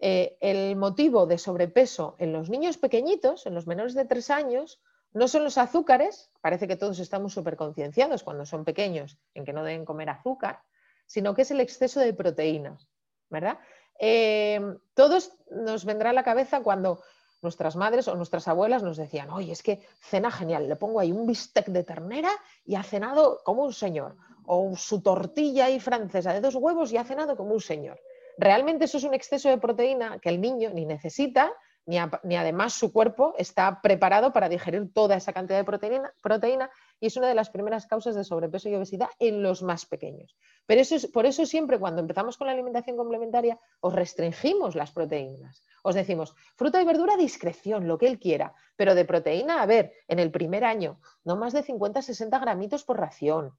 [0.05, 4.81] eh, el motivo de sobrepeso en los niños pequeñitos, en los menores de tres años,
[5.13, 9.53] no son los azúcares, parece que todos estamos súper concienciados cuando son pequeños en que
[9.53, 10.61] no deben comer azúcar,
[11.07, 12.89] sino que es el exceso de proteínas,
[13.31, 13.61] ¿verdad?
[14.01, 14.61] Eh,
[14.95, 17.01] todos nos vendrá a la cabeza cuando
[17.41, 21.13] nuestras madres o nuestras abuelas nos decían, oye, es que cena genial, le pongo ahí
[21.13, 22.33] un bistec de ternera
[22.65, 26.97] y ha cenado como un señor, o su tortilla ahí francesa de dos huevos y
[26.97, 28.01] ha cenado como un señor.
[28.39, 31.53] Realmente eso es un exceso de proteína que el niño ni necesita,
[31.85, 31.99] ni,
[32.37, 37.17] además su cuerpo está preparado para digerir toda esa cantidad de proteína, proteína, y es
[37.17, 40.37] una de las primeras causas de sobrepeso y obesidad en los más pequeños.
[40.67, 44.93] Pero eso es, por eso siempre cuando empezamos con la alimentación complementaria os restringimos las
[44.93, 45.65] proteínas.
[45.83, 49.93] Os decimos, fruta y verdura discreción, lo que él quiera, pero de proteína, a ver,
[50.07, 53.59] en el primer año, no más de 50-60 gramitos por ración,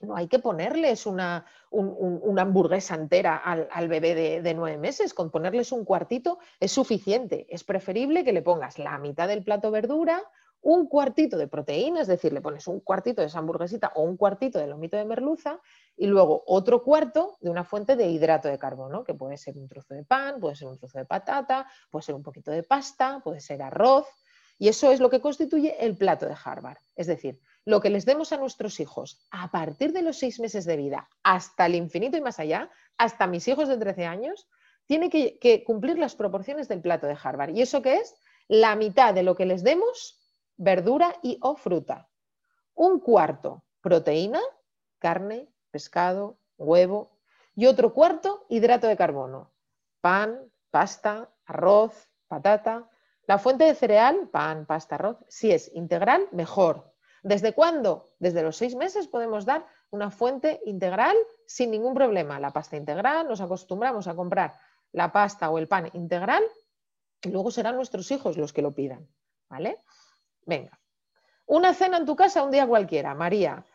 [0.00, 5.84] no hay que ponerles una, hamburguesa entera al, bebé de, nueve meses, con ponerles un
[5.84, 7.46] cuartito es suficiente.
[7.48, 10.22] Es preferible que le pongas la mitad del plato verdura,
[10.62, 14.16] un cuartito de proteína, es decir, le pones un cuartito de esa hamburguesita o un
[14.16, 15.60] cuartito de lomito de merluza
[15.96, 19.68] y luego otro cuarto de una fuente de hidrato de carbono, que puede ser un
[19.68, 23.20] trozo de pan, puede ser un trozo de patata, puede ser un poquito de pasta,
[23.22, 24.06] puede ser arroz.
[24.58, 26.78] Y eso es lo que constituye el plato de Harvard.
[26.96, 30.64] Es decir, lo que les demos a nuestros hijos a partir de los seis meses
[30.64, 34.48] de vida hasta el infinito y más allá, hasta mis hijos de 13 años,
[34.86, 37.50] tiene que, cumplir las proporciones del plato de Harvard.
[37.50, 38.14] ¿Y eso qué es?
[38.46, 40.20] La mitad de lo que les demos,
[40.56, 42.08] verdura y o fruta.
[42.72, 44.40] Un cuarto, proteína,
[45.00, 47.18] carne, pescado, huevo.
[47.56, 49.52] Y otro cuarto, hidrato de carbono.
[50.00, 50.38] Pan,
[50.70, 52.88] pasta, arroz, patata.
[53.26, 56.95] La fuente de cereal, pan, pasta, arroz, si es integral, mejor.
[57.26, 58.12] ¿Desde cuándo?
[58.20, 62.38] Desde los seis meses podemos dar una fuente integral sin ningún problema.
[62.38, 64.54] La pasta integral, nos acostumbramos a comprar
[64.92, 66.44] la pasta o el pan integral
[67.20, 69.08] y luego serán nuestros hijos los que lo pidan.
[69.48, 69.82] ¿Vale?
[70.42, 70.78] Venga.
[71.46, 73.66] Una cena en tu casa un día cualquiera, María.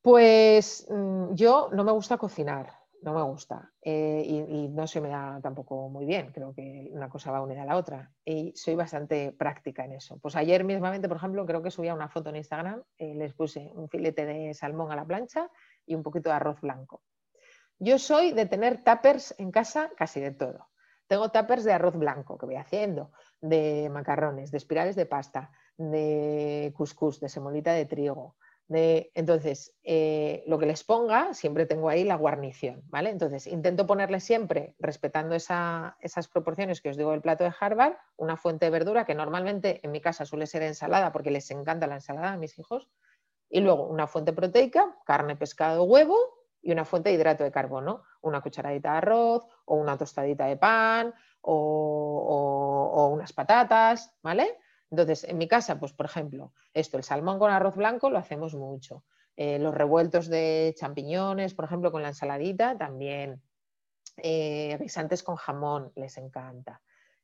[0.00, 5.08] Pues mm, yo no me gusta cocinar no me gusta eh, y, no se me
[5.08, 6.30] da tampoco muy bien.
[6.32, 10.18] Creo que una cosa va unida a la otra y soy bastante práctica en eso.
[10.18, 13.70] Pues ayer mismamente, por ejemplo, creo que subía una foto en Instagram, eh, les puse
[13.74, 15.50] un filete de salmón a la plancha
[15.84, 17.02] y un poquito de arroz blanco.
[17.78, 20.68] Yo soy de tener tuppers en casa casi de todo.
[21.08, 23.10] Tengo tuppers de arroz blanco que voy haciendo,
[23.40, 28.36] de macarrones, de espirales de pasta, de cuscús, de semolita de trigo,
[28.74, 33.10] entonces, eh, lo que les ponga, siempre tengo ahí la guarnición, ¿vale?
[33.10, 38.36] Entonces, intento ponerle siempre, respetando esas proporciones que os digo del plato de Harvard, una
[38.36, 41.96] fuente de verdura que normalmente en mi casa suele ser ensalada porque les encanta la
[41.96, 42.88] ensalada a mis hijos,
[43.48, 46.16] y luego una fuente proteica, carne, pescado, huevo,
[46.62, 50.56] y una fuente de hidrato de carbono, una cucharadita de arroz o una tostadita de
[50.56, 54.58] pan o unas patatas, ¿vale?
[54.92, 58.54] Entonces, en mi casa, pues por ejemplo, esto, el salmón con arroz blanco lo hacemos
[58.54, 59.04] mucho.
[59.38, 63.40] Eh, los revueltos de champiñones, por ejemplo, con la ensaladita, también.
[64.18, 64.78] Eh,
[65.24, 66.82] con jamón, les encanta.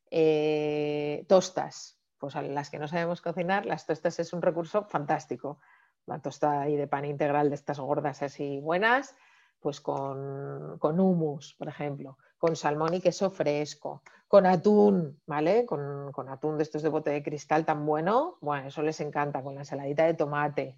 [0.09, 5.59] Eh, tostas, pues a las que no sabemos cocinar, las tostas es un recurso fantástico.
[6.07, 9.15] La tosta ahí de pan integral de estas gordas así buenas,
[9.59, 15.65] pues con, con humus, por ejemplo con salmón y queso fresco, con atún, ¿vale?
[15.65, 19.53] Con, atún de estos de bote de cristal tan bueno, bueno, eso les encanta, con
[19.53, 20.77] la ensaladita de tomate.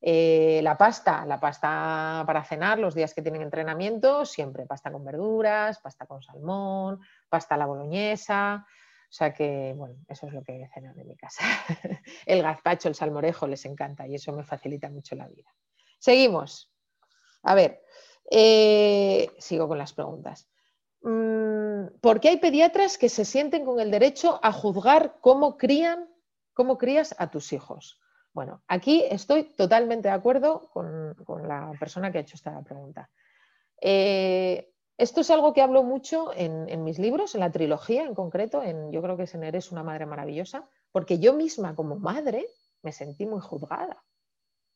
[0.00, 5.04] Eh, la pasta, la pasta para cenar, los días que tienen entrenamiento, siempre pasta con
[5.04, 8.64] verduras, pasta con salmón, pasta a la boloñesa.
[8.64, 11.44] O sea que, bueno, eso es lo que cenan en mi casa.
[12.26, 15.52] el gazpacho, el salmorejo les encanta y eso me facilita mucho la vida.
[15.98, 16.72] Seguimos.
[17.42, 17.82] A ver,
[18.30, 20.48] eh, sigo con las preguntas.
[21.02, 26.08] Mm, ¿por qué hay pediatras que se sienten con el derecho a juzgar cómo crían,
[26.54, 28.00] cómo crías a tus hijos?
[28.32, 31.14] Bueno, aquí estoy totalmente de acuerdo con,
[31.46, 33.10] la persona que ha hecho esta pregunta.
[33.80, 38.62] Eh, esto es algo que hablo mucho en, mis libros, en la trilogía en concreto,
[38.62, 42.46] en, yo creo que es en Eres una madre maravillosa, porque yo misma como madre
[42.82, 44.02] me sentí muy juzgada,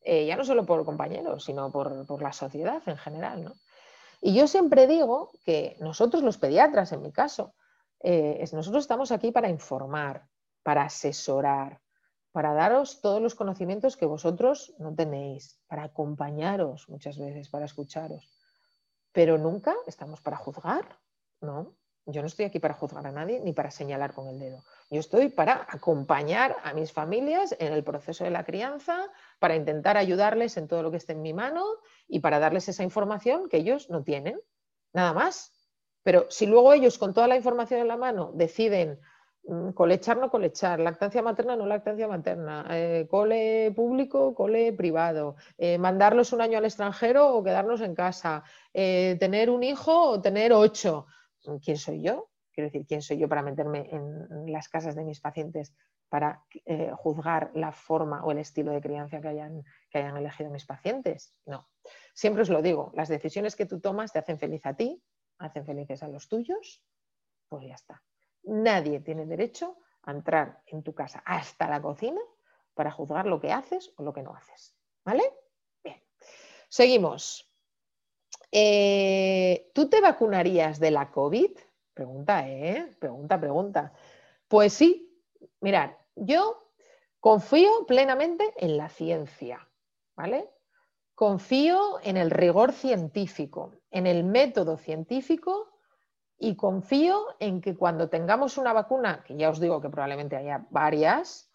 [0.09, 3.43] eh, ya no solo por compañeros, sino por, por la sociedad en general.
[3.43, 3.55] ¿no?
[4.21, 7.55] Y yo siempre digo que nosotros los pediatras, en mi caso,
[8.01, 10.29] eh, nosotros estamos aquí para informar,
[10.63, 11.81] para asesorar,
[12.31, 18.31] para daros todos los conocimientos que vosotros no tenéis, para acompañaros muchas veces, para escucharos.
[19.11, 21.01] Pero nunca estamos para juzgar,
[21.41, 21.75] ¿no?
[22.07, 24.63] Yo no estoy aquí para juzgar a nadie ni para señalar con el dedo.
[24.91, 29.97] Yo estoy para acompañar a mis familias en el proceso de la crianza, para intentar
[29.97, 31.65] ayudarles en todo lo que esté en mi mano
[32.07, 34.41] y para darles esa información que ellos no tienen.
[34.93, 35.53] Nada más.
[36.05, 39.01] Pero si luego ellos con toda la información en la mano deciden
[39.43, 45.77] mm, colechar, no colechar, lactancia materna, no lactancia materna, eh, cole público, cole privado, eh,
[45.79, 50.53] mandarlos un año al extranjero o quedarnos en casa, eh, tener un hijo o tener
[50.53, 51.09] ocho,
[51.63, 52.31] ¿quién soy yo?
[52.53, 55.75] Quiero decir, ¿quién soy yo para meterme en las casas de mis pacientes
[56.09, 60.51] para eh, juzgar la forma o el estilo de crianza que hayan, que hayan elegido
[60.51, 61.35] mis pacientes?
[61.45, 61.69] No.
[62.15, 65.03] Siempre os lo digo, las decisiones que tú tomas te hacen feliz a ti,
[65.39, 66.83] hacen felices a los tuyos,
[67.49, 68.03] pues ya está.
[68.45, 72.21] Nadie tiene derecho a entrar en tu casa hasta la cocina
[72.75, 74.75] para juzgar lo que haces o lo que no haces.
[75.05, 75.25] ¿Vale?
[75.83, 76.03] Bien.
[76.69, 77.51] Seguimos.
[78.51, 81.51] Eh, ¿Tú te vacunarías de la COVID?
[81.95, 82.95] Pregunta, ¿eh?
[82.99, 83.93] Pregunta, pregunta.
[84.49, 85.21] Pues sí,
[85.61, 86.73] mirad, yo
[87.21, 89.69] confío plenamente en la ciencia,
[90.15, 90.51] ¿vale?
[91.15, 95.71] Confío en el rigor científico, en el método científico
[96.39, 100.67] y confío en que cuando tengamos una vacuna, que ya os digo que probablemente haya
[100.71, 101.51] varias,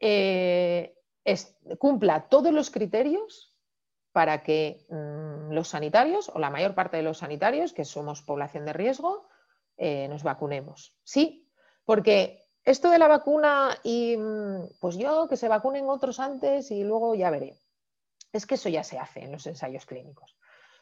[0.00, 0.96] eh,
[1.78, 3.53] cumpla todos los criterios
[4.14, 8.64] para que mm, los sanitarios o la mayor parte de los sanitarios, que somos población
[8.64, 9.26] de riesgo,
[9.76, 10.94] eh, nos vacunemos.
[11.02, 11.50] Sí,
[11.84, 16.84] porque esto de la vacuna y mm, pues yo que se vacunen otros antes y
[16.84, 17.58] luego ya veré.
[18.32, 20.36] Es que eso ya se hace en los ensayos clínicos.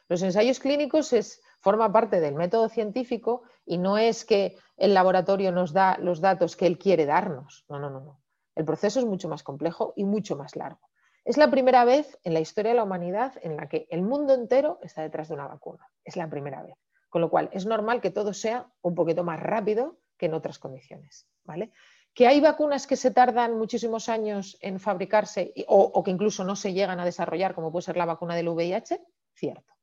[0.09, 5.51] Los ensayos clínicos es, forma parte del método científico y no es que el laboratorio
[5.51, 7.65] nos da los datos que él quiere darnos.
[7.67, 8.21] No, no, no, no.
[8.53, 10.92] El proceso es mucho más complejo y mucho más largo.
[11.25, 14.33] Es la primera vez en la historia de la humanidad en la que el mundo
[14.33, 15.87] entero está detrás de una vacuna.
[16.03, 16.75] Es la primera vez.
[17.09, 20.59] Con lo cual, es normal que todo sea un poquito más rápido que en otras
[20.59, 21.27] condiciones.
[21.43, 21.71] ¿vale?
[22.13, 26.73] Que hay vacunas que se tardan muchísimos años en fabricarse o, que incluso no se
[26.73, 29.01] llegan a desarrollar, como puede ser la vacuna del VIH,
[29.33, 29.73] cierto.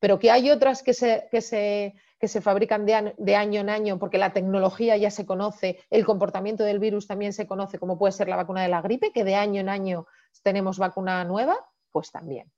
[0.00, 1.94] Pero que hay otras que se, que se,
[2.40, 6.78] fabrican de, de, año en año porque la tecnología ya se conoce, el comportamiento del
[6.78, 9.60] virus también se conoce, como puede ser la vacuna de la gripe, que de año
[9.60, 10.06] en año
[10.42, 11.56] tenemos vacuna nueva,
[11.92, 12.50] pues también.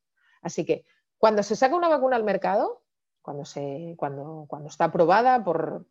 [0.43, 0.85] Así que
[1.19, 2.83] cuando se saca una vacuna al mercado,
[3.23, 5.85] cuando, se, cuando, cuando está aprobada por,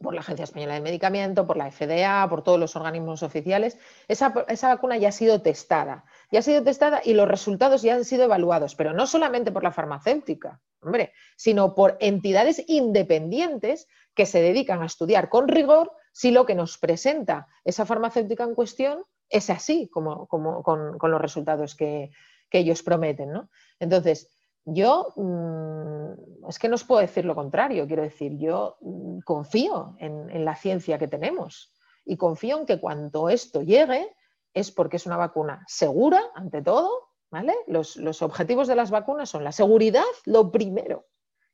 [0.00, 3.78] por la Agencia Española de Medicamento, por la FDA, por todos los organismos oficiales,
[4.08, 6.04] esa, esa, vacuna ya ha sido testada.
[6.30, 9.62] Ya ha sido testada y los resultados ya han sido evaluados, pero no solamente por
[9.62, 16.30] la farmacéutica, hombre, sino por entidades independientes que se dedican a estudiar con rigor si
[16.30, 22.10] lo que nos presenta esa farmacéutica en cuestión es así como, con, los resultados que,
[22.54, 23.32] ellos prometen.
[23.32, 23.48] ¿no?
[23.80, 24.28] Entonces,
[24.64, 29.96] yo mm, es que no os puedo decir lo contrario, quiero decir, yo mm, confío
[29.98, 31.72] en, la ciencia que tenemos
[32.04, 34.14] y confío en que cuando esto llegue
[34.54, 36.90] es porque es una vacuna segura, ante todo,
[37.30, 37.54] ¿vale?
[37.66, 41.06] Los, los objetivos de las vacunas son la seguridad, lo primero,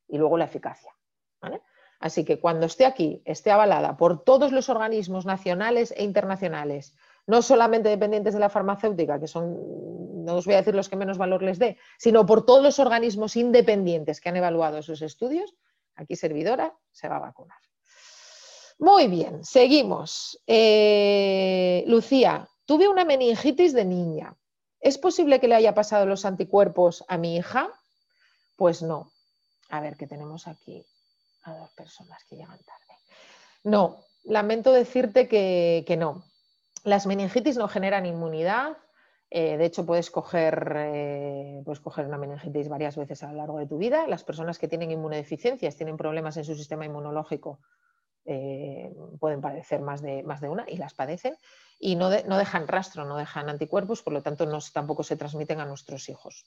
[0.09, 0.93] y luego la eficacia.
[1.41, 1.63] ¿vale?
[2.01, 6.97] Así que cuando esté aquí, esté avalada por todos los organismos nacionales e internacionales
[7.29, 10.97] no solamente dependientes de la farmacéutica, que son, no os voy a decir los que
[10.97, 15.55] menos valor les dé, sino por todos los organismos independientes que han evaluado esos estudios,
[15.95, 17.59] aquí servidora se va a vacunar.
[18.79, 20.43] Muy bien, seguimos.
[20.47, 24.35] Eh, Lucía, tuve una meningitis de niña.
[24.81, 27.69] ¿Es posible que le haya pasado los anticuerpos a mi hija?
[28.57, 29.13] Pues no.
[29.69, 30.83] A ver, ¿qué tenemos aquí?
[31.43, 32.99] A dos personas que llegan tarde.
[33.65, 36.25] No, lamento decirte que no.
[36.85, 38.77] Las meningitis no generan inmunidad.
[39.31, 43.59] Eh, de hecho, puedes coger, eh, puedes coger una meningitis varias veces a lo largo
[43.59, 44.07] de tu vida.
[44.07, 47.61] Las personas que tienen inmunodeficiencias, tienen problemas en su sistema inmunológico,
[48.25, 51.37] eh, pueden padecer más de, más de una y las padecen.
[51.79, 55.67] Y no, no, dejan rastro, no dejan anticuerpos, por lo tanto tampoco se transmiten a
[55.67, 56.45] nuestros hijos.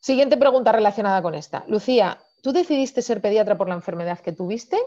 [0.00, 1.64] Siguiente pregunta relacionada con esta.
[1.68, 4.78] Lucía, ¿tú decidiste ser pediatra por la enfermedad que tuviste?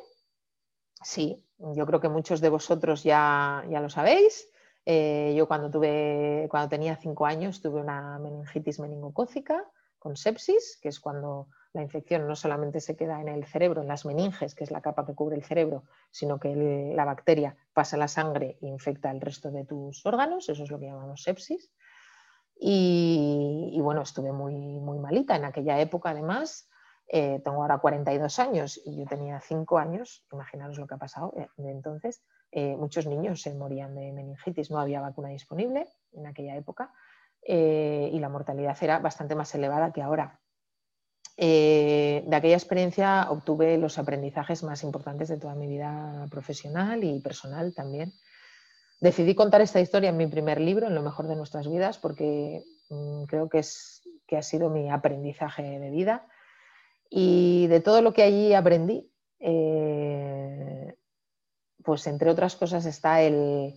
[1.04, 4.48] Sí, yo creo que muchos de vosotros ya, ya lo sabéis.
[4.86, 9.64] Eh, yo cuando, tuve, cuando tenía cinco años tuve una meningitis meningocócica
[10.00, 13.88] con sepsis, que es cuando la infección no solamente se queda en el cerebro, en
[13.88, 17.96] las meninges, que es la capa que cubre el cerebro, sino que la bacteria pasa
[17.96, 21.22] a la sangre e infecta el resto de tus órganos, eso es lo que llamamos
[21.24, 21.72] sepsis.
[22.60, 26.68] Y, y bueno, estuve muy, muy malita en aquella época, además,
[27.14, 31.34] eh, tengo ahora 42 años y yo tenía 5 años, imaginaros lo que ha pasado
[31.36, 32.24] eh, entonces.
[32.54, 36.94] Eh, muchos niños se morían de meningitis, no había vacuna disponible en aquella época
[37.44, 40.40] y la mortalidad era bastante más elevada que ahora.
[41.36, 47.74] de aquella experiencia obtuve los aprendizajes más importantes de toda mi vida profesional y personal
[47.74, 48.14] también.
[49.00, 52.64] Decidí contar esta historia en mi primer libro, en Lo mejor de nuestras vidas, porque
[52.90, 56.28] mm, creo que, es, que ha sido mi aprendizaje de vida
[57.14, 60.96] y de todo lo que allí aprendí, eh,
[61.84, 63.74] pues entre otras cosas está el,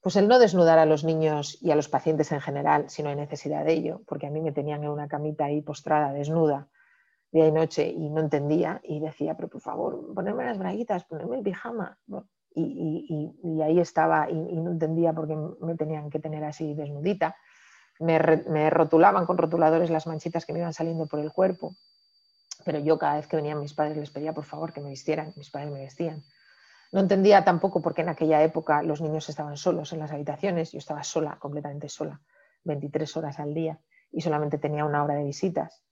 [0.00, 3.08] pues el no desnudar a los niños y a los pacientes en general si no
[3.08, 6.68] hay necesidad de ello, porque a mí me tenían en una camita ahí postrada, desnuda,
[7.32, 11.38] día y noche, y no entendía, y decía, pero por favor, ponerme las braguitas, ponerme
[11.38, 11.98] el pijama.
[12.54, 17.36] Y, ahí estaba, y, no entendía por qué me tenían que tener así desnudita.
[17.98, 21.74] Me rotulaban con rotuladores las manchitas que me iban saliendo por el cuerpo
[22.68, 25.32] pero yo cada vez que venían mis padres les pedía por favor que me vistieran,
[25.36, 26.22] mis padres me vestían.
[26.92, 30.72] No entendía tampoco por qué en aquella época los niños estaban solos en las habitaciones,
[30.72, 32.20] yo estaba sola, completamente sola,
[32.64, 33.80] 23 horas al día
[34.12, 35.82] y solamente tenía una hora de visitas.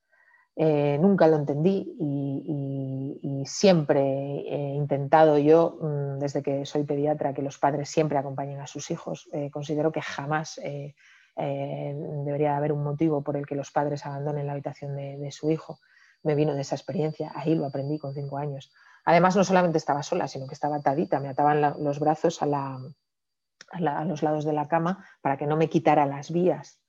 [0.55, 7.41] Eh, nunca lo entendí y, siempre he intentado yo, mm, desde que soy pediatra, que
[7.41, 9.31] los padres siempre acompañen a sus hijos.
[9.33, 10.95] Eh, considero que jamás eh,
[11.37, 15.79] debería haber un motivo por el que los padres abandonen la habitación de su hijo
[16.27, 18.73] me vino de esa experiencia, ahí lo aprendí con cinco años.
[19.05, 22.47] Además, no solamente estaba sola, sino que estaba atadita, me ataban los brazos a,
[24.05, 26.83] los lados de la cama para que no me quitara las vías.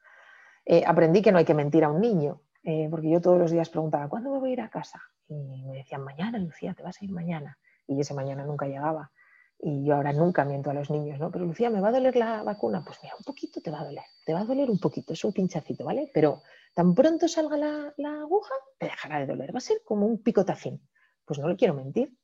[0.65, 3.51] Eh, aprendí que no hay que mentir a un niño, eh, porque yo todos los
[3.51, 5.01] días preguntaba, ¿cuándo me voy a ir a casa?
[5.27, 7.57] Y me decían, mañana, Lucía, te vas a ir mañana.
[7.85, 9.11] Y ese mañana nunca llegaba.
[9.59, 11.31] Y yo ahora nunca miento a los niños, ¿no?
[11.31, 12.83] Pero Lucía, ¿me va a doler la vacuna?
[12.85, 15.23] Pues mira, un poquito te va a doler, te va a doler un poquito, es
[15.23, 16.11] un pinchacito, ¿vale?
[16.13, 16.43] Pero
[16.75, 20.81] tan pronto salga la, aguja, te dejará de doler, va a ser como un picotacín.
[21.25, 22.15] Pues no le quiero mentir.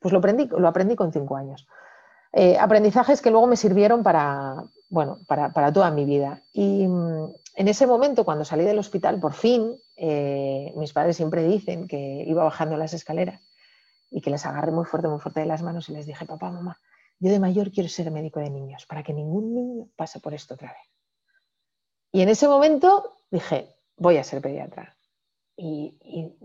[0.00, 1.66] Pues lo aprendí, lo aprendí con cinco años.
[2.32, 6.42] Eh, aprendizajes que luego me sirvieron para, bueno, para, toda mi vida.
[6.52, 11.44] Y mm, en ese momento, cuando salí del hospital, por fin, eh, mis padres siempre
[11.44, 13.40] dicen que iba bajando las escaleras
[14.10, 16.50] y que les agarré muy fuerte, muy fuerte de las manos y les dije, papá,
[16.50, 16.78] mamá,
[17.18, 20.54] yo de mayor quiero ser médico de niños para que ningún niño pase por esto
[20.54, 20.92] otra vez.
[22.12, 24.96] Y en ese momento dije, voy a ser pediatra.
[25.56, 25.98] Y,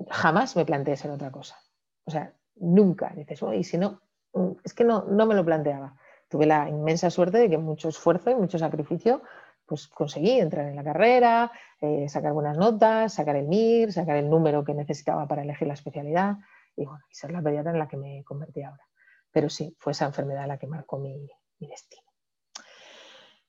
[0.09, 1.57] jamás me planteé ser otra cosa.
[2.05, 3.13] O sea, nunca.
[3.15, 4.01] Dices, y si no,
[4.33, 5.95] mm, es que no, no me lo planteaba.
[6.29, 9.21] Tuve la inmensa suerte de que mucho esfuerzo y mucho sacrificio
[9.65, 11.49] pues conseguí entrar en la carrera,
[11.79, 15.75] eh, sacar buenas notas, sacar el MIR, sacar el número que necesitaba para elegir la
[15.75, 16.35] especialidad
[16.75, 18.83] y, bueno, y ser la pediatra en la que me convertí ahora.
[19.31, 21.27] Pero sí, fue esa enfermedad la que marcó mi,
[21.59, 22.03] destino.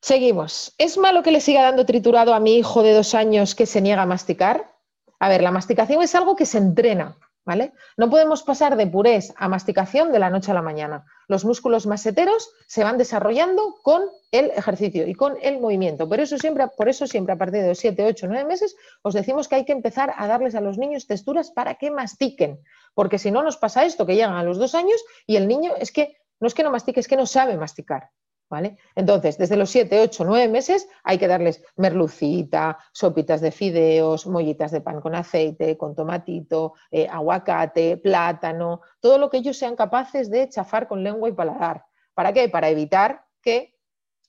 [0.01, 0.75] Seguimos.
[0.79, 3.81] ¿Es malo que le siga dando triturado a mi hijo de dos años que se
[3.81, 4.75] niega a masticar?
[5.19, 7.73] A ver, la masticación es algo que se entrena, ¿vale?
[7.97, 11.05] No podemos pasar de purés a masticación de la noche a la mañana.
[11.29, 14.03] Los músculos maseteros se van desarrollando con
[14.33, 16.09] el ejercicio y con el movimiento.
[16.09, 19.15] Por eso siempre, por eso siempre a partir de los 7, 8, 9 meses os
[19.15, 22.61] decimos que hay que empezar a darles a los niños texturas para que mastiquen,
[22.95, 25.75] porque si no nos pasa esto, que llegan a los dos años y el niño
[25.79, 28.11] es que no es que no mastique, es que no sabe masticar.
[28.51, 28.77] ¿Vale?
[28.95, 34.73] Entonces, desde los 7, 8, 9 meses hay que darles merlucita, sopitas de fideos, mollitas
[34.73, 40.31] de pan con aceite, con tomatito, eh, aguacate, plátano, todo lo que ellos sean capaces
[40.31, 41.87] de chafar con lengua y paladar.
[42.13, 42.51] ¿Para qué?
[42.51, 43.75] Para evitar que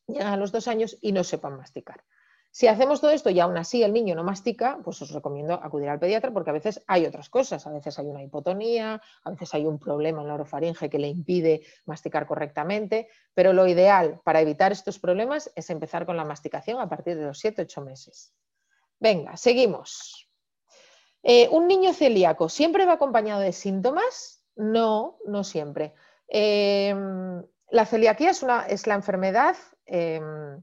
[0.08, 2.06] lleguen a los dos años y no sepan masticar.
[2.56, 5.90] Si hacemos todo esto y aún así el niño no mastica, pues os recomiendo acudir
[5.90, 9.56] al pediatra porque a veces hay otras cosas, a veces hay una hipotonía, a veces
[9.56, 14.40] hay un problema en la orofaringe que le impide masticar correctamente, pero lo ideal para
[14.40, 18.36] evitar estos problemas es empezar con la masticación a partir de los 7-8 meses.
[19.00, 20.30] Venga, seguimos.
[21.24, 24.46] Eh, ¿Un niño celíaco siempre va acompañado de síntomas?
[24.56, 25.96] No, no siempre.
[26.28, 29.56] Em, la celiaquía es, una, es la enfermedad
[29.88, 30.62] em,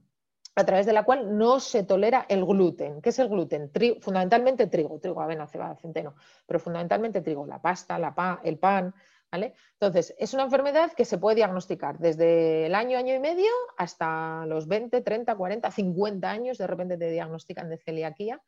[0.55, 3.01] a través de la cual no se tolera el gluten.
[3.01, 3.71] ¿Qué es el gluten?
[4.01, 8.93] fundamentalmente trigo, trigo, avena, cebada, centeno, pero fundamentalmente trigo, la pasta, la el pan.
[9.31, 9.53] ¿vale?
[9.73, 14.45] Entonces, es una enfermedad que se puede diagnosticar desde el año, año y medio, hasta
[14.45, 18.41] los 20, 30, 40, 50 años, de repente te diagnostican de celiaquía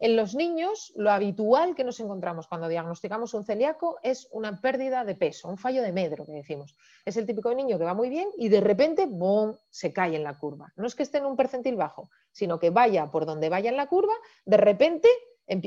[0.00, 5.04] en los niños, lo habitual que nos encontramos cuando diagnosticamos un celíaco es una pérdida
[5.04, 6.76] de peso, un fallo de medro, que decimos.
[7.04, 10.22] Es el típico niño que va muy bien y de repente, ¡bum!, se cae en
[10.22, 10.72] la curva.
[10.76, 13.76] No es que esté en un percentil bajo, sino que vaya por donde vaya en
[13.76, 15.08] la curva, de repente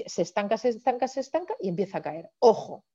[0.05, 2.29] se estanca, se estanca, se estanca y empieza a caer.
[2.39, 2.85] Ojo.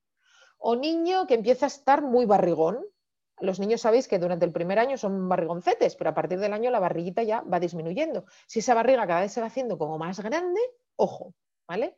[0.59, 2.83] O niño que empieza a estar muy barrigón,
[3.41, 6.71] los niños sabéis que durante el primer año son barrigoncetes, pero a partir del año
[6.71, 8.25] la barriguita ya va disminuyendo.
[8.47, 10.61] Si esa barriga cada vez se va haciendo como más grande,
[10.97, 11.35] ojo,
[11.69, 11.97] ¿vale?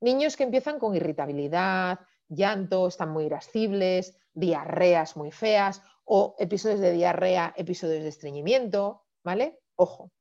[0.00, 6.92] Niños que empiezan con irritabilidad, llanto, están muy irascibles, diarreas muy feas o episodios de
[6.92, 9.58] diarrea, episodios de estreñimiento, ¿vale?
[9.76, 10.12] Ojo.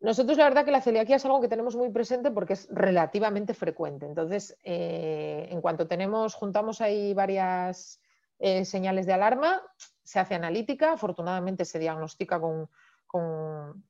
[0.00, 3.54] Nosotros la verdad que la celiaquía es algo que tenemos muy presente porque es relativamente
[3.54, 4.04] frecuente.
[4.04, 8.00] Entonces, eh, en cuanto tenemos, juntamos ahí varias
[8.40, 9.62] eh, señales de alarma,
[10.02, 12.68] se hace analítica, afortunadamente se diagnostica con,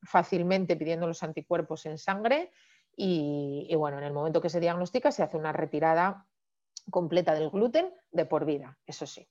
[0.03, 2.51] fácilmente pidiendo los anticuerpos en sangre
[2.95, 6.27] y, bueno, en el momento que se diagnostica se hace una retirada
[6.89, 9.27] completa del gluten de por vida, eso sí.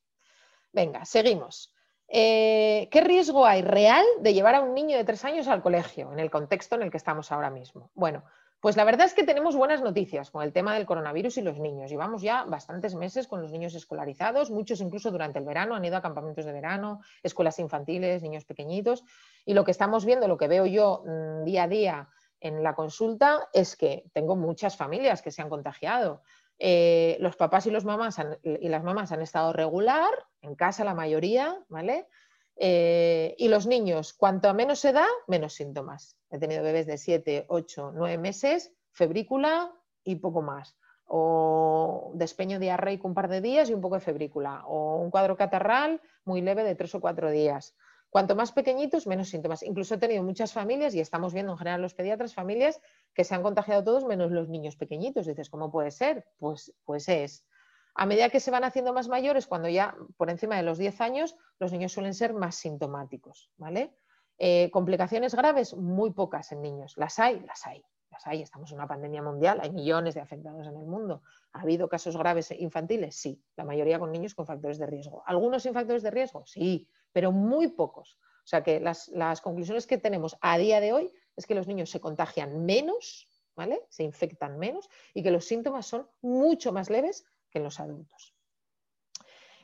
[0.72, 1.74] Venga, seguimos.
[2.08, 6.12] Eh, ¿Qué riesgo hay real de llevar a un niño de tres años al colegio
[6.12, 7.90] en el contexto en el que estamos ahora mismo?
[7.94, 8.24] Bueno,
[8.62, 11.58] pues la verdad es que tenemos buenas noticias con el tema del coronavirus y los
[11.58, 11.90] niños.
[11.90, 15.96] Llevamos ya bastantes meses con los niños escolarizados, muchos incluso durante el verano han ido
[15.96, 19.02] a campamentos de verano, escuelas infantiles, niños pequeñitos.
[19.44, 22.08] Y lo que estamos viendo, lo que veo yo mm, día a día
[22.42, 26.22] en la consulta es que tengo muchas familias que se han contagiado.
[26.58, 30.10] Eh, los papás y, las mamás han estado regular,
[30.42, 32.08] en casa la mayoría, ¿vale?
[32.56, 36.18] Eh, y los niños, cuanto menos se da, menos síntomas.
[36.30, 39.72] He tenido bebés de 7, 8, 9 meses, febrícula
[40.04, 40.76] y poco más.
[41.06, 44.64] O despeño diarreico un par de días y un poco de febrícula.
[44.66, 47.74] O un cuadro catarral muy leve de 3 o 4 días.
[48.12, 49.62] Cuanto más pequeñitos, menos síntomas.
[49.62, 52.78] Incluso he tenido muchas familias, y estamos viendo en general los pediatras, familias
[53.14, 55.24] que se han contagiado todos menos los niños pequeñitos.
[55.24, 56.26] Dices, ¿cómo puede ser?
[56.36, 57.46] Pues, pues es.
[57.94, 61.00] A medida que se van haciendo más mayores, cuando ya por encima de los 10
[61.00, 63.50] años, los niños suelen ser más sintomáticos.
[63.56, 63.96] ¿vale?
[64.36, 66.92] Eh, complicaciones graves, muy pocas en niños.
[66.98, 68.42] Las hay, las hay, las hay.
[68.42, 71.22] Estamos en una pandemia mundial, hay millones de afectados en el mundo.
[71.54, 73.16] ¿Ha habido casos graves infantiles?
[73.16, 75.22] Sí, la mayoría con niños con factores de riesgo.
[75.24, 76.44] ¿Algunos sin factores de riesgo?
[76.44, 78.18] Sí, pero muy pocos.
[78.44, 81.90] O sea que las, conclusiones que tenemos a día de hoy es que los niños
[81.90, 83.86] se contagian menos, ¿vale?
[83.88, 88.34] Se infectan menos y que los síntomas son mucho más leves que en los adultos.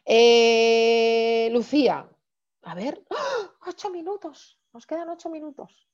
[0.04, 2.08] Eh, Lucía,
[2.62, 3.50] a ver, ¡ah!
[3.66, 5.88] ocho minutos, nos quedan ocho minutos.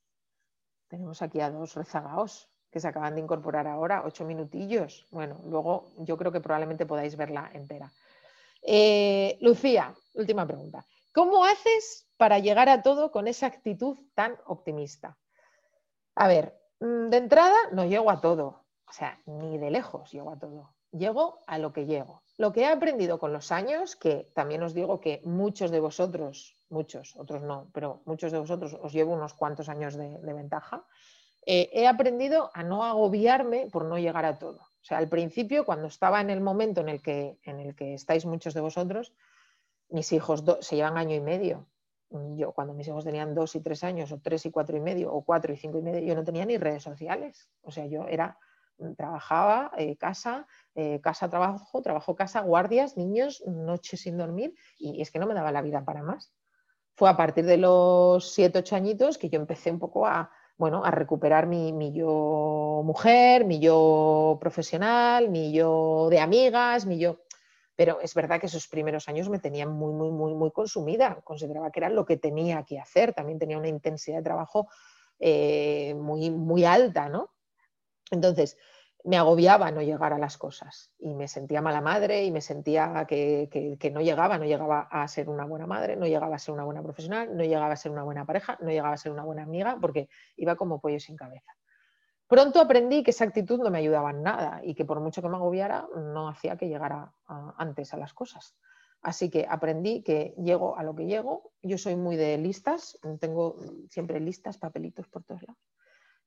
[0.89, 5.07] Tenemos aquí a dos rezagaos que se acaban de incorporar ahora, ocho minutillos.
[5.11, 7.91] Bueno, luego yo creo que probablemente podáis verla entera.
[8.63, 10.85] Eh, Lucía, última pregunta.
[11.15, 15.17] ¿Cómo haces para llegar a todo con esa actitud tan optimista?
[16.17, 20.33] A ver, mm, de entrada no llego a todo, o sea, ni de lejos llego
[20.33, 20.75] a todo.
[20.91, 22.23] Llego a lo que llego.
[22.37, 26.57] Lo que he aprendido con los años, que también os digo que muchos de vosotros,
[26.69, 30.85] muchos, otros no, pero muchos de vosotros os llevo unos cuantos años de ventaja,
[31.47, 34.61] eh, he aprendido a no agobiarme por no llegar a todo.
[34.61, 37.95] O sea, al principio, cuando estaba en el momento en el que, en el que
[37.95, 39.13] estáis muchos de vosotros,
[39.95, 41.69] mis hijos se llevan año y medio.
[42.37, 45.13] Yo, cuando mis hijos tenían dos y tres años, o tres y cuatro y medio,
[45.13, 47.49] o cuatro y cinco y medio, yo no tenía ni redes sociales.
[47.63, 48.37] O sea, yo era,
[48.97, 55.11] trabajaba, eh, casa, eh, casa, trabajo, trabajo, casa, guardias, niños, noches sin dormir, y es
[55.11, 56.33] que no me daba la vida para más.
[56.97, 60.85] Fue a partir de los siete, ocho añitos que yo empecé un poco a, bueno,
[60.85, 67.21] a recuperar mi, yo mujer, mi yo profesional, mi yo de amigas, mi yo...
[67.77, 71.21] Pero es verdad que esos primeros años me tenían muy, muy, muy, muy consumida.
[71.25, 73.13] Consideraba que era lo que tenía que hacer.
[73.13, 74.69] También tenía una intensidad de trabajo
[75.19, 77.31] eh, muy, muy alta, ¿no?
[78.11, 78.57] Entonces,
[79.05, 83.05] me agobiaba no llegar a las cosas y me sentía mala madre y me sentía
[83.07, 86.65] que, no llegaba, no llegaba a ser una buena madre, no llegaba a ser una
[86.65, 89.43] buena profesional, no llegaba a ser una buena pareja, no llegaba a ser una buena
[89.43, 91.55] amiga porque iba como pollo sin cabeza.
[92.27, 95.29] Pronto aprendí que esa actitud no me ayudaba en nada y que por mucho que
[95.29, 97.13] me agobiara no hacía que llegara
[97.59, 98.57] antes a las cosas.
[99.03, 101.53] Así que aprendí que llego a lo que llego.
[101.63, 103.57] Yo soy muy de listas, tengo
[103.91, 105.63] siempre listas, papelitos por todos lados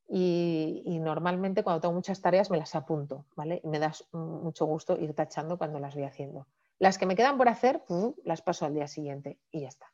[0.09, 3.59] y, normalmente cuando tengo muchas tareas me las apunto, ¿vale?
[3.63, 6.47] Y me da mucho gusto ir tachando cuando las voy haciendo.
[6.79, 7.83] Las que me quedan por hacer,
[8.23, 9.87] las paso al día siguiente y ya está.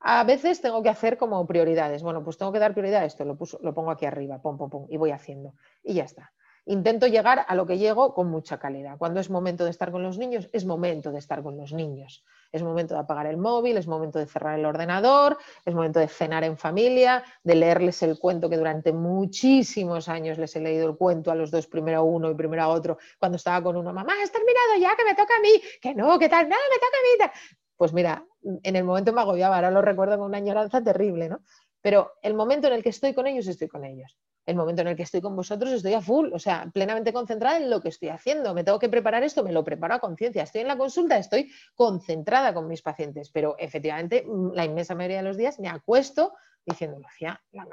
[0.00, 2.02] A veces tengo que hacer como prioridades.
[2.02, 4.86] Bueno, pues tengo que dar prioridad a esto, lo, pongo aquí arriba, pum, pum, pum,
[4.88, 5.54] y voy haciendo.
[5.82, 6.32] Y ya está.
[6.66, 8.96] Intento llegar a lo que llego con mucha calidad.
[8.96, 12.24] Cuando es momento de estar con los niños, es momento de estar con los niños.
[12.52, 16.08] Es momento de apagar el móvil, es momento de cerrar el ordenador, es momento de
[16.08, 20.96] cenar en familia, de leerles el cuento que durante muchísimos años les he leído el
[20.96, 23.92] cuento a los dos, primero a uno y primero a otro, cuando estaba con uno,
[23.92, 26.76] mamá, has terminado ya, que me toca a mí, que no, que tal, nada, me
[26.76, 27.40] toca a mí.
[27.76, 31.40] Pues mira, en el momento me agobiaba, ahora lo recuerdo con una añoranza terrible, ¿no?
[31.82, 34.88] Pero el momento en el que estoy con ellos, estoy con ellos el momento en
[34.88, 37.88] el que estoy con vosotros estoy a full, o sea, plenamente concentrada en lo que
[37.88, 38.54] estoy haciendo.
[38.54, 40.42] Me tengo que preparar esto, me lo preparo a conciencia.
[40.42, 45.18] Estoy en la consulta, estoy concentrada con mis pacientes, pero efectivamente mm, la inmensa mayoría
[45.18, 46.34] de los días me acuesto
[46.66, 47.64] diciendo, Lucía, la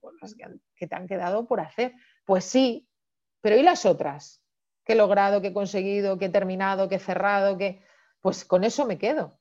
[0.00, 0.44] cosas que,
[0.76, 1.94] que te han quedado por hacer.
[2.24, 2.88] Pues sí,
[3.40, 4.42] pero ¿y las otras?
[4.84, 7.56] ¿Qué he logrado, qué he conseguido, qué he terminado, qué he cerrado?
[7.56, 7.82] Qué...
[8.20, 9.38] Pues con eso me quedo.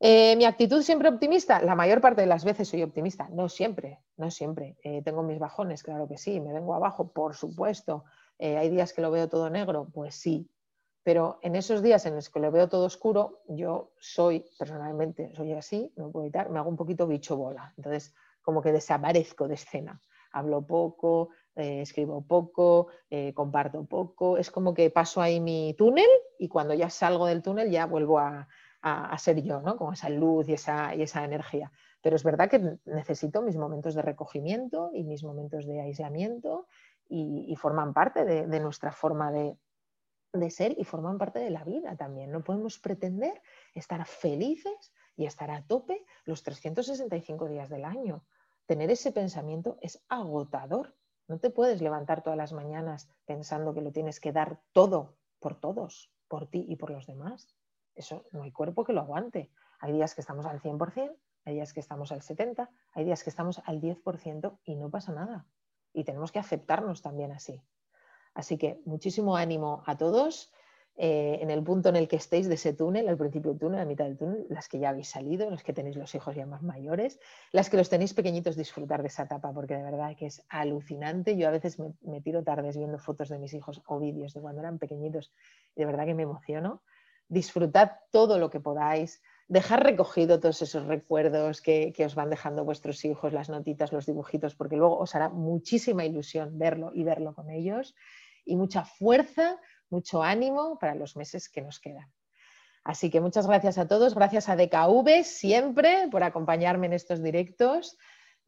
[0.00, 1.60] Eh, ¿Mi actitud siempre optimista?
[1.60, 4.76] La mayor parte de las veces soy optimista, no siempre, no siempre.
[4.82, 8.04] Eh, tengo mis bajones, claro que sí, me vengo abajo, por supuesto.
[8.38, 10.48] Eh, hay días que lo veo todo negro, pues sí.
[11.02, 15.52] Pero en esos días en los que lo veo todo oscuro, yo soy, personalmente, soy
[15.52, 17.72] así, no puedo evitar, me hago un poquito bicho bola.
[17.76, 20.00] Entonces, como que desaparezco de escena.
[20.30, 22.88] Hablo poco, escribo poco,
[23.34, 24.36] comparto poco.
[24.36, 28.18] Es como que paso ahí mi túnel y cuando ya salgo del túnel ya vuelvo
[28.18, 28.46] a,
[28.80, 29.76] a, ser yo, ¿no?
[29.76, 31.72] Con esa luz y esa, y esa energía.
[32.00, 36.66] Pero es verdad que necesito mis momentos de recogimiento y mis momentos de aislamiento
[37.08, 39.56] y, forman parte de, nuestra forma de,
[40.32, 42.30] de ser y forman parte de la vida también.
[42.30, 43.42] No podemos pretender
[43.74, 48.24] estar felices y estar a tope los 365 días del año.
[48.66, 50.94] Tener ese pensamiento es agotador.
[51.26, 55.58] No te puedes levantar todas las mañanas pensando que lo tienes que dar todo por
[55.58, 57.57] todos, por ti y por los demás.
[57.98, 59.50] Eso no hay cuerpo que lo aguante.
[59.80, 63.30] Hay días que estamos al 100%, hay días que estamos al 70%, hay días que
[63.30, 65.46] estamos al 10% y no pasa nada.
[65.92, 67.60] Y tenemos que aceptarnos también así.
[68.34, 70.52] Así que muchísimo ánimo a todos.
[71.00, 73.80] Eh, en el punto en el que estéis de ese túnel, al principio del túnel,
[73.80, 76.44] a mitad del túnel, las que ya habéis salido, los que tenéis los hijos ya
[76.44, 77.20] más mayores,
[77.52, 81.36] las que los tenéis pequeñitos, disfrutar de esa etapa, porque de verdad que es alucinante.
[81.36, 84.40] Yo a veces me, me tiro tardes viendo fotos de mis hijos o vídeos de
[84.40, 85.32] cuando eran pequeñitos
[85.76, 86.82] y de verdad que me emociono
[87.28, 93.04] disfrutad todo lo que podáis, dejar recogido todos esos recuerdos que, os van dejando vuestros
[93.04, 97.50] hijos, las notitas, los dibujitos, porque luego os hará muchísima ilusión verlo y verlo con
[97.50, 97.94] ellos.
[98.44, 99.58] Y mucha fuerza,
[99.90, 102.10] mucho ánimo para los meses que nos quedan.
[102.84, 107.98] Así que muchas gracias a todos, gracias a DKV siempre por acompañarme en estos directos.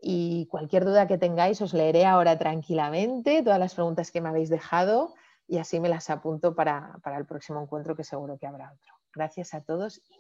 [0.03, 4.49] Y cualquier duda que tengáis os leeré ahora tranquilamente todas las preguntas que me habéis
[4.49, 5.14] dejado
[5.51, 8.94] y así me las apunto para, para el próximo encuentro que seguro que habrá otro.
[9.12, 10.14] Gracias a todos y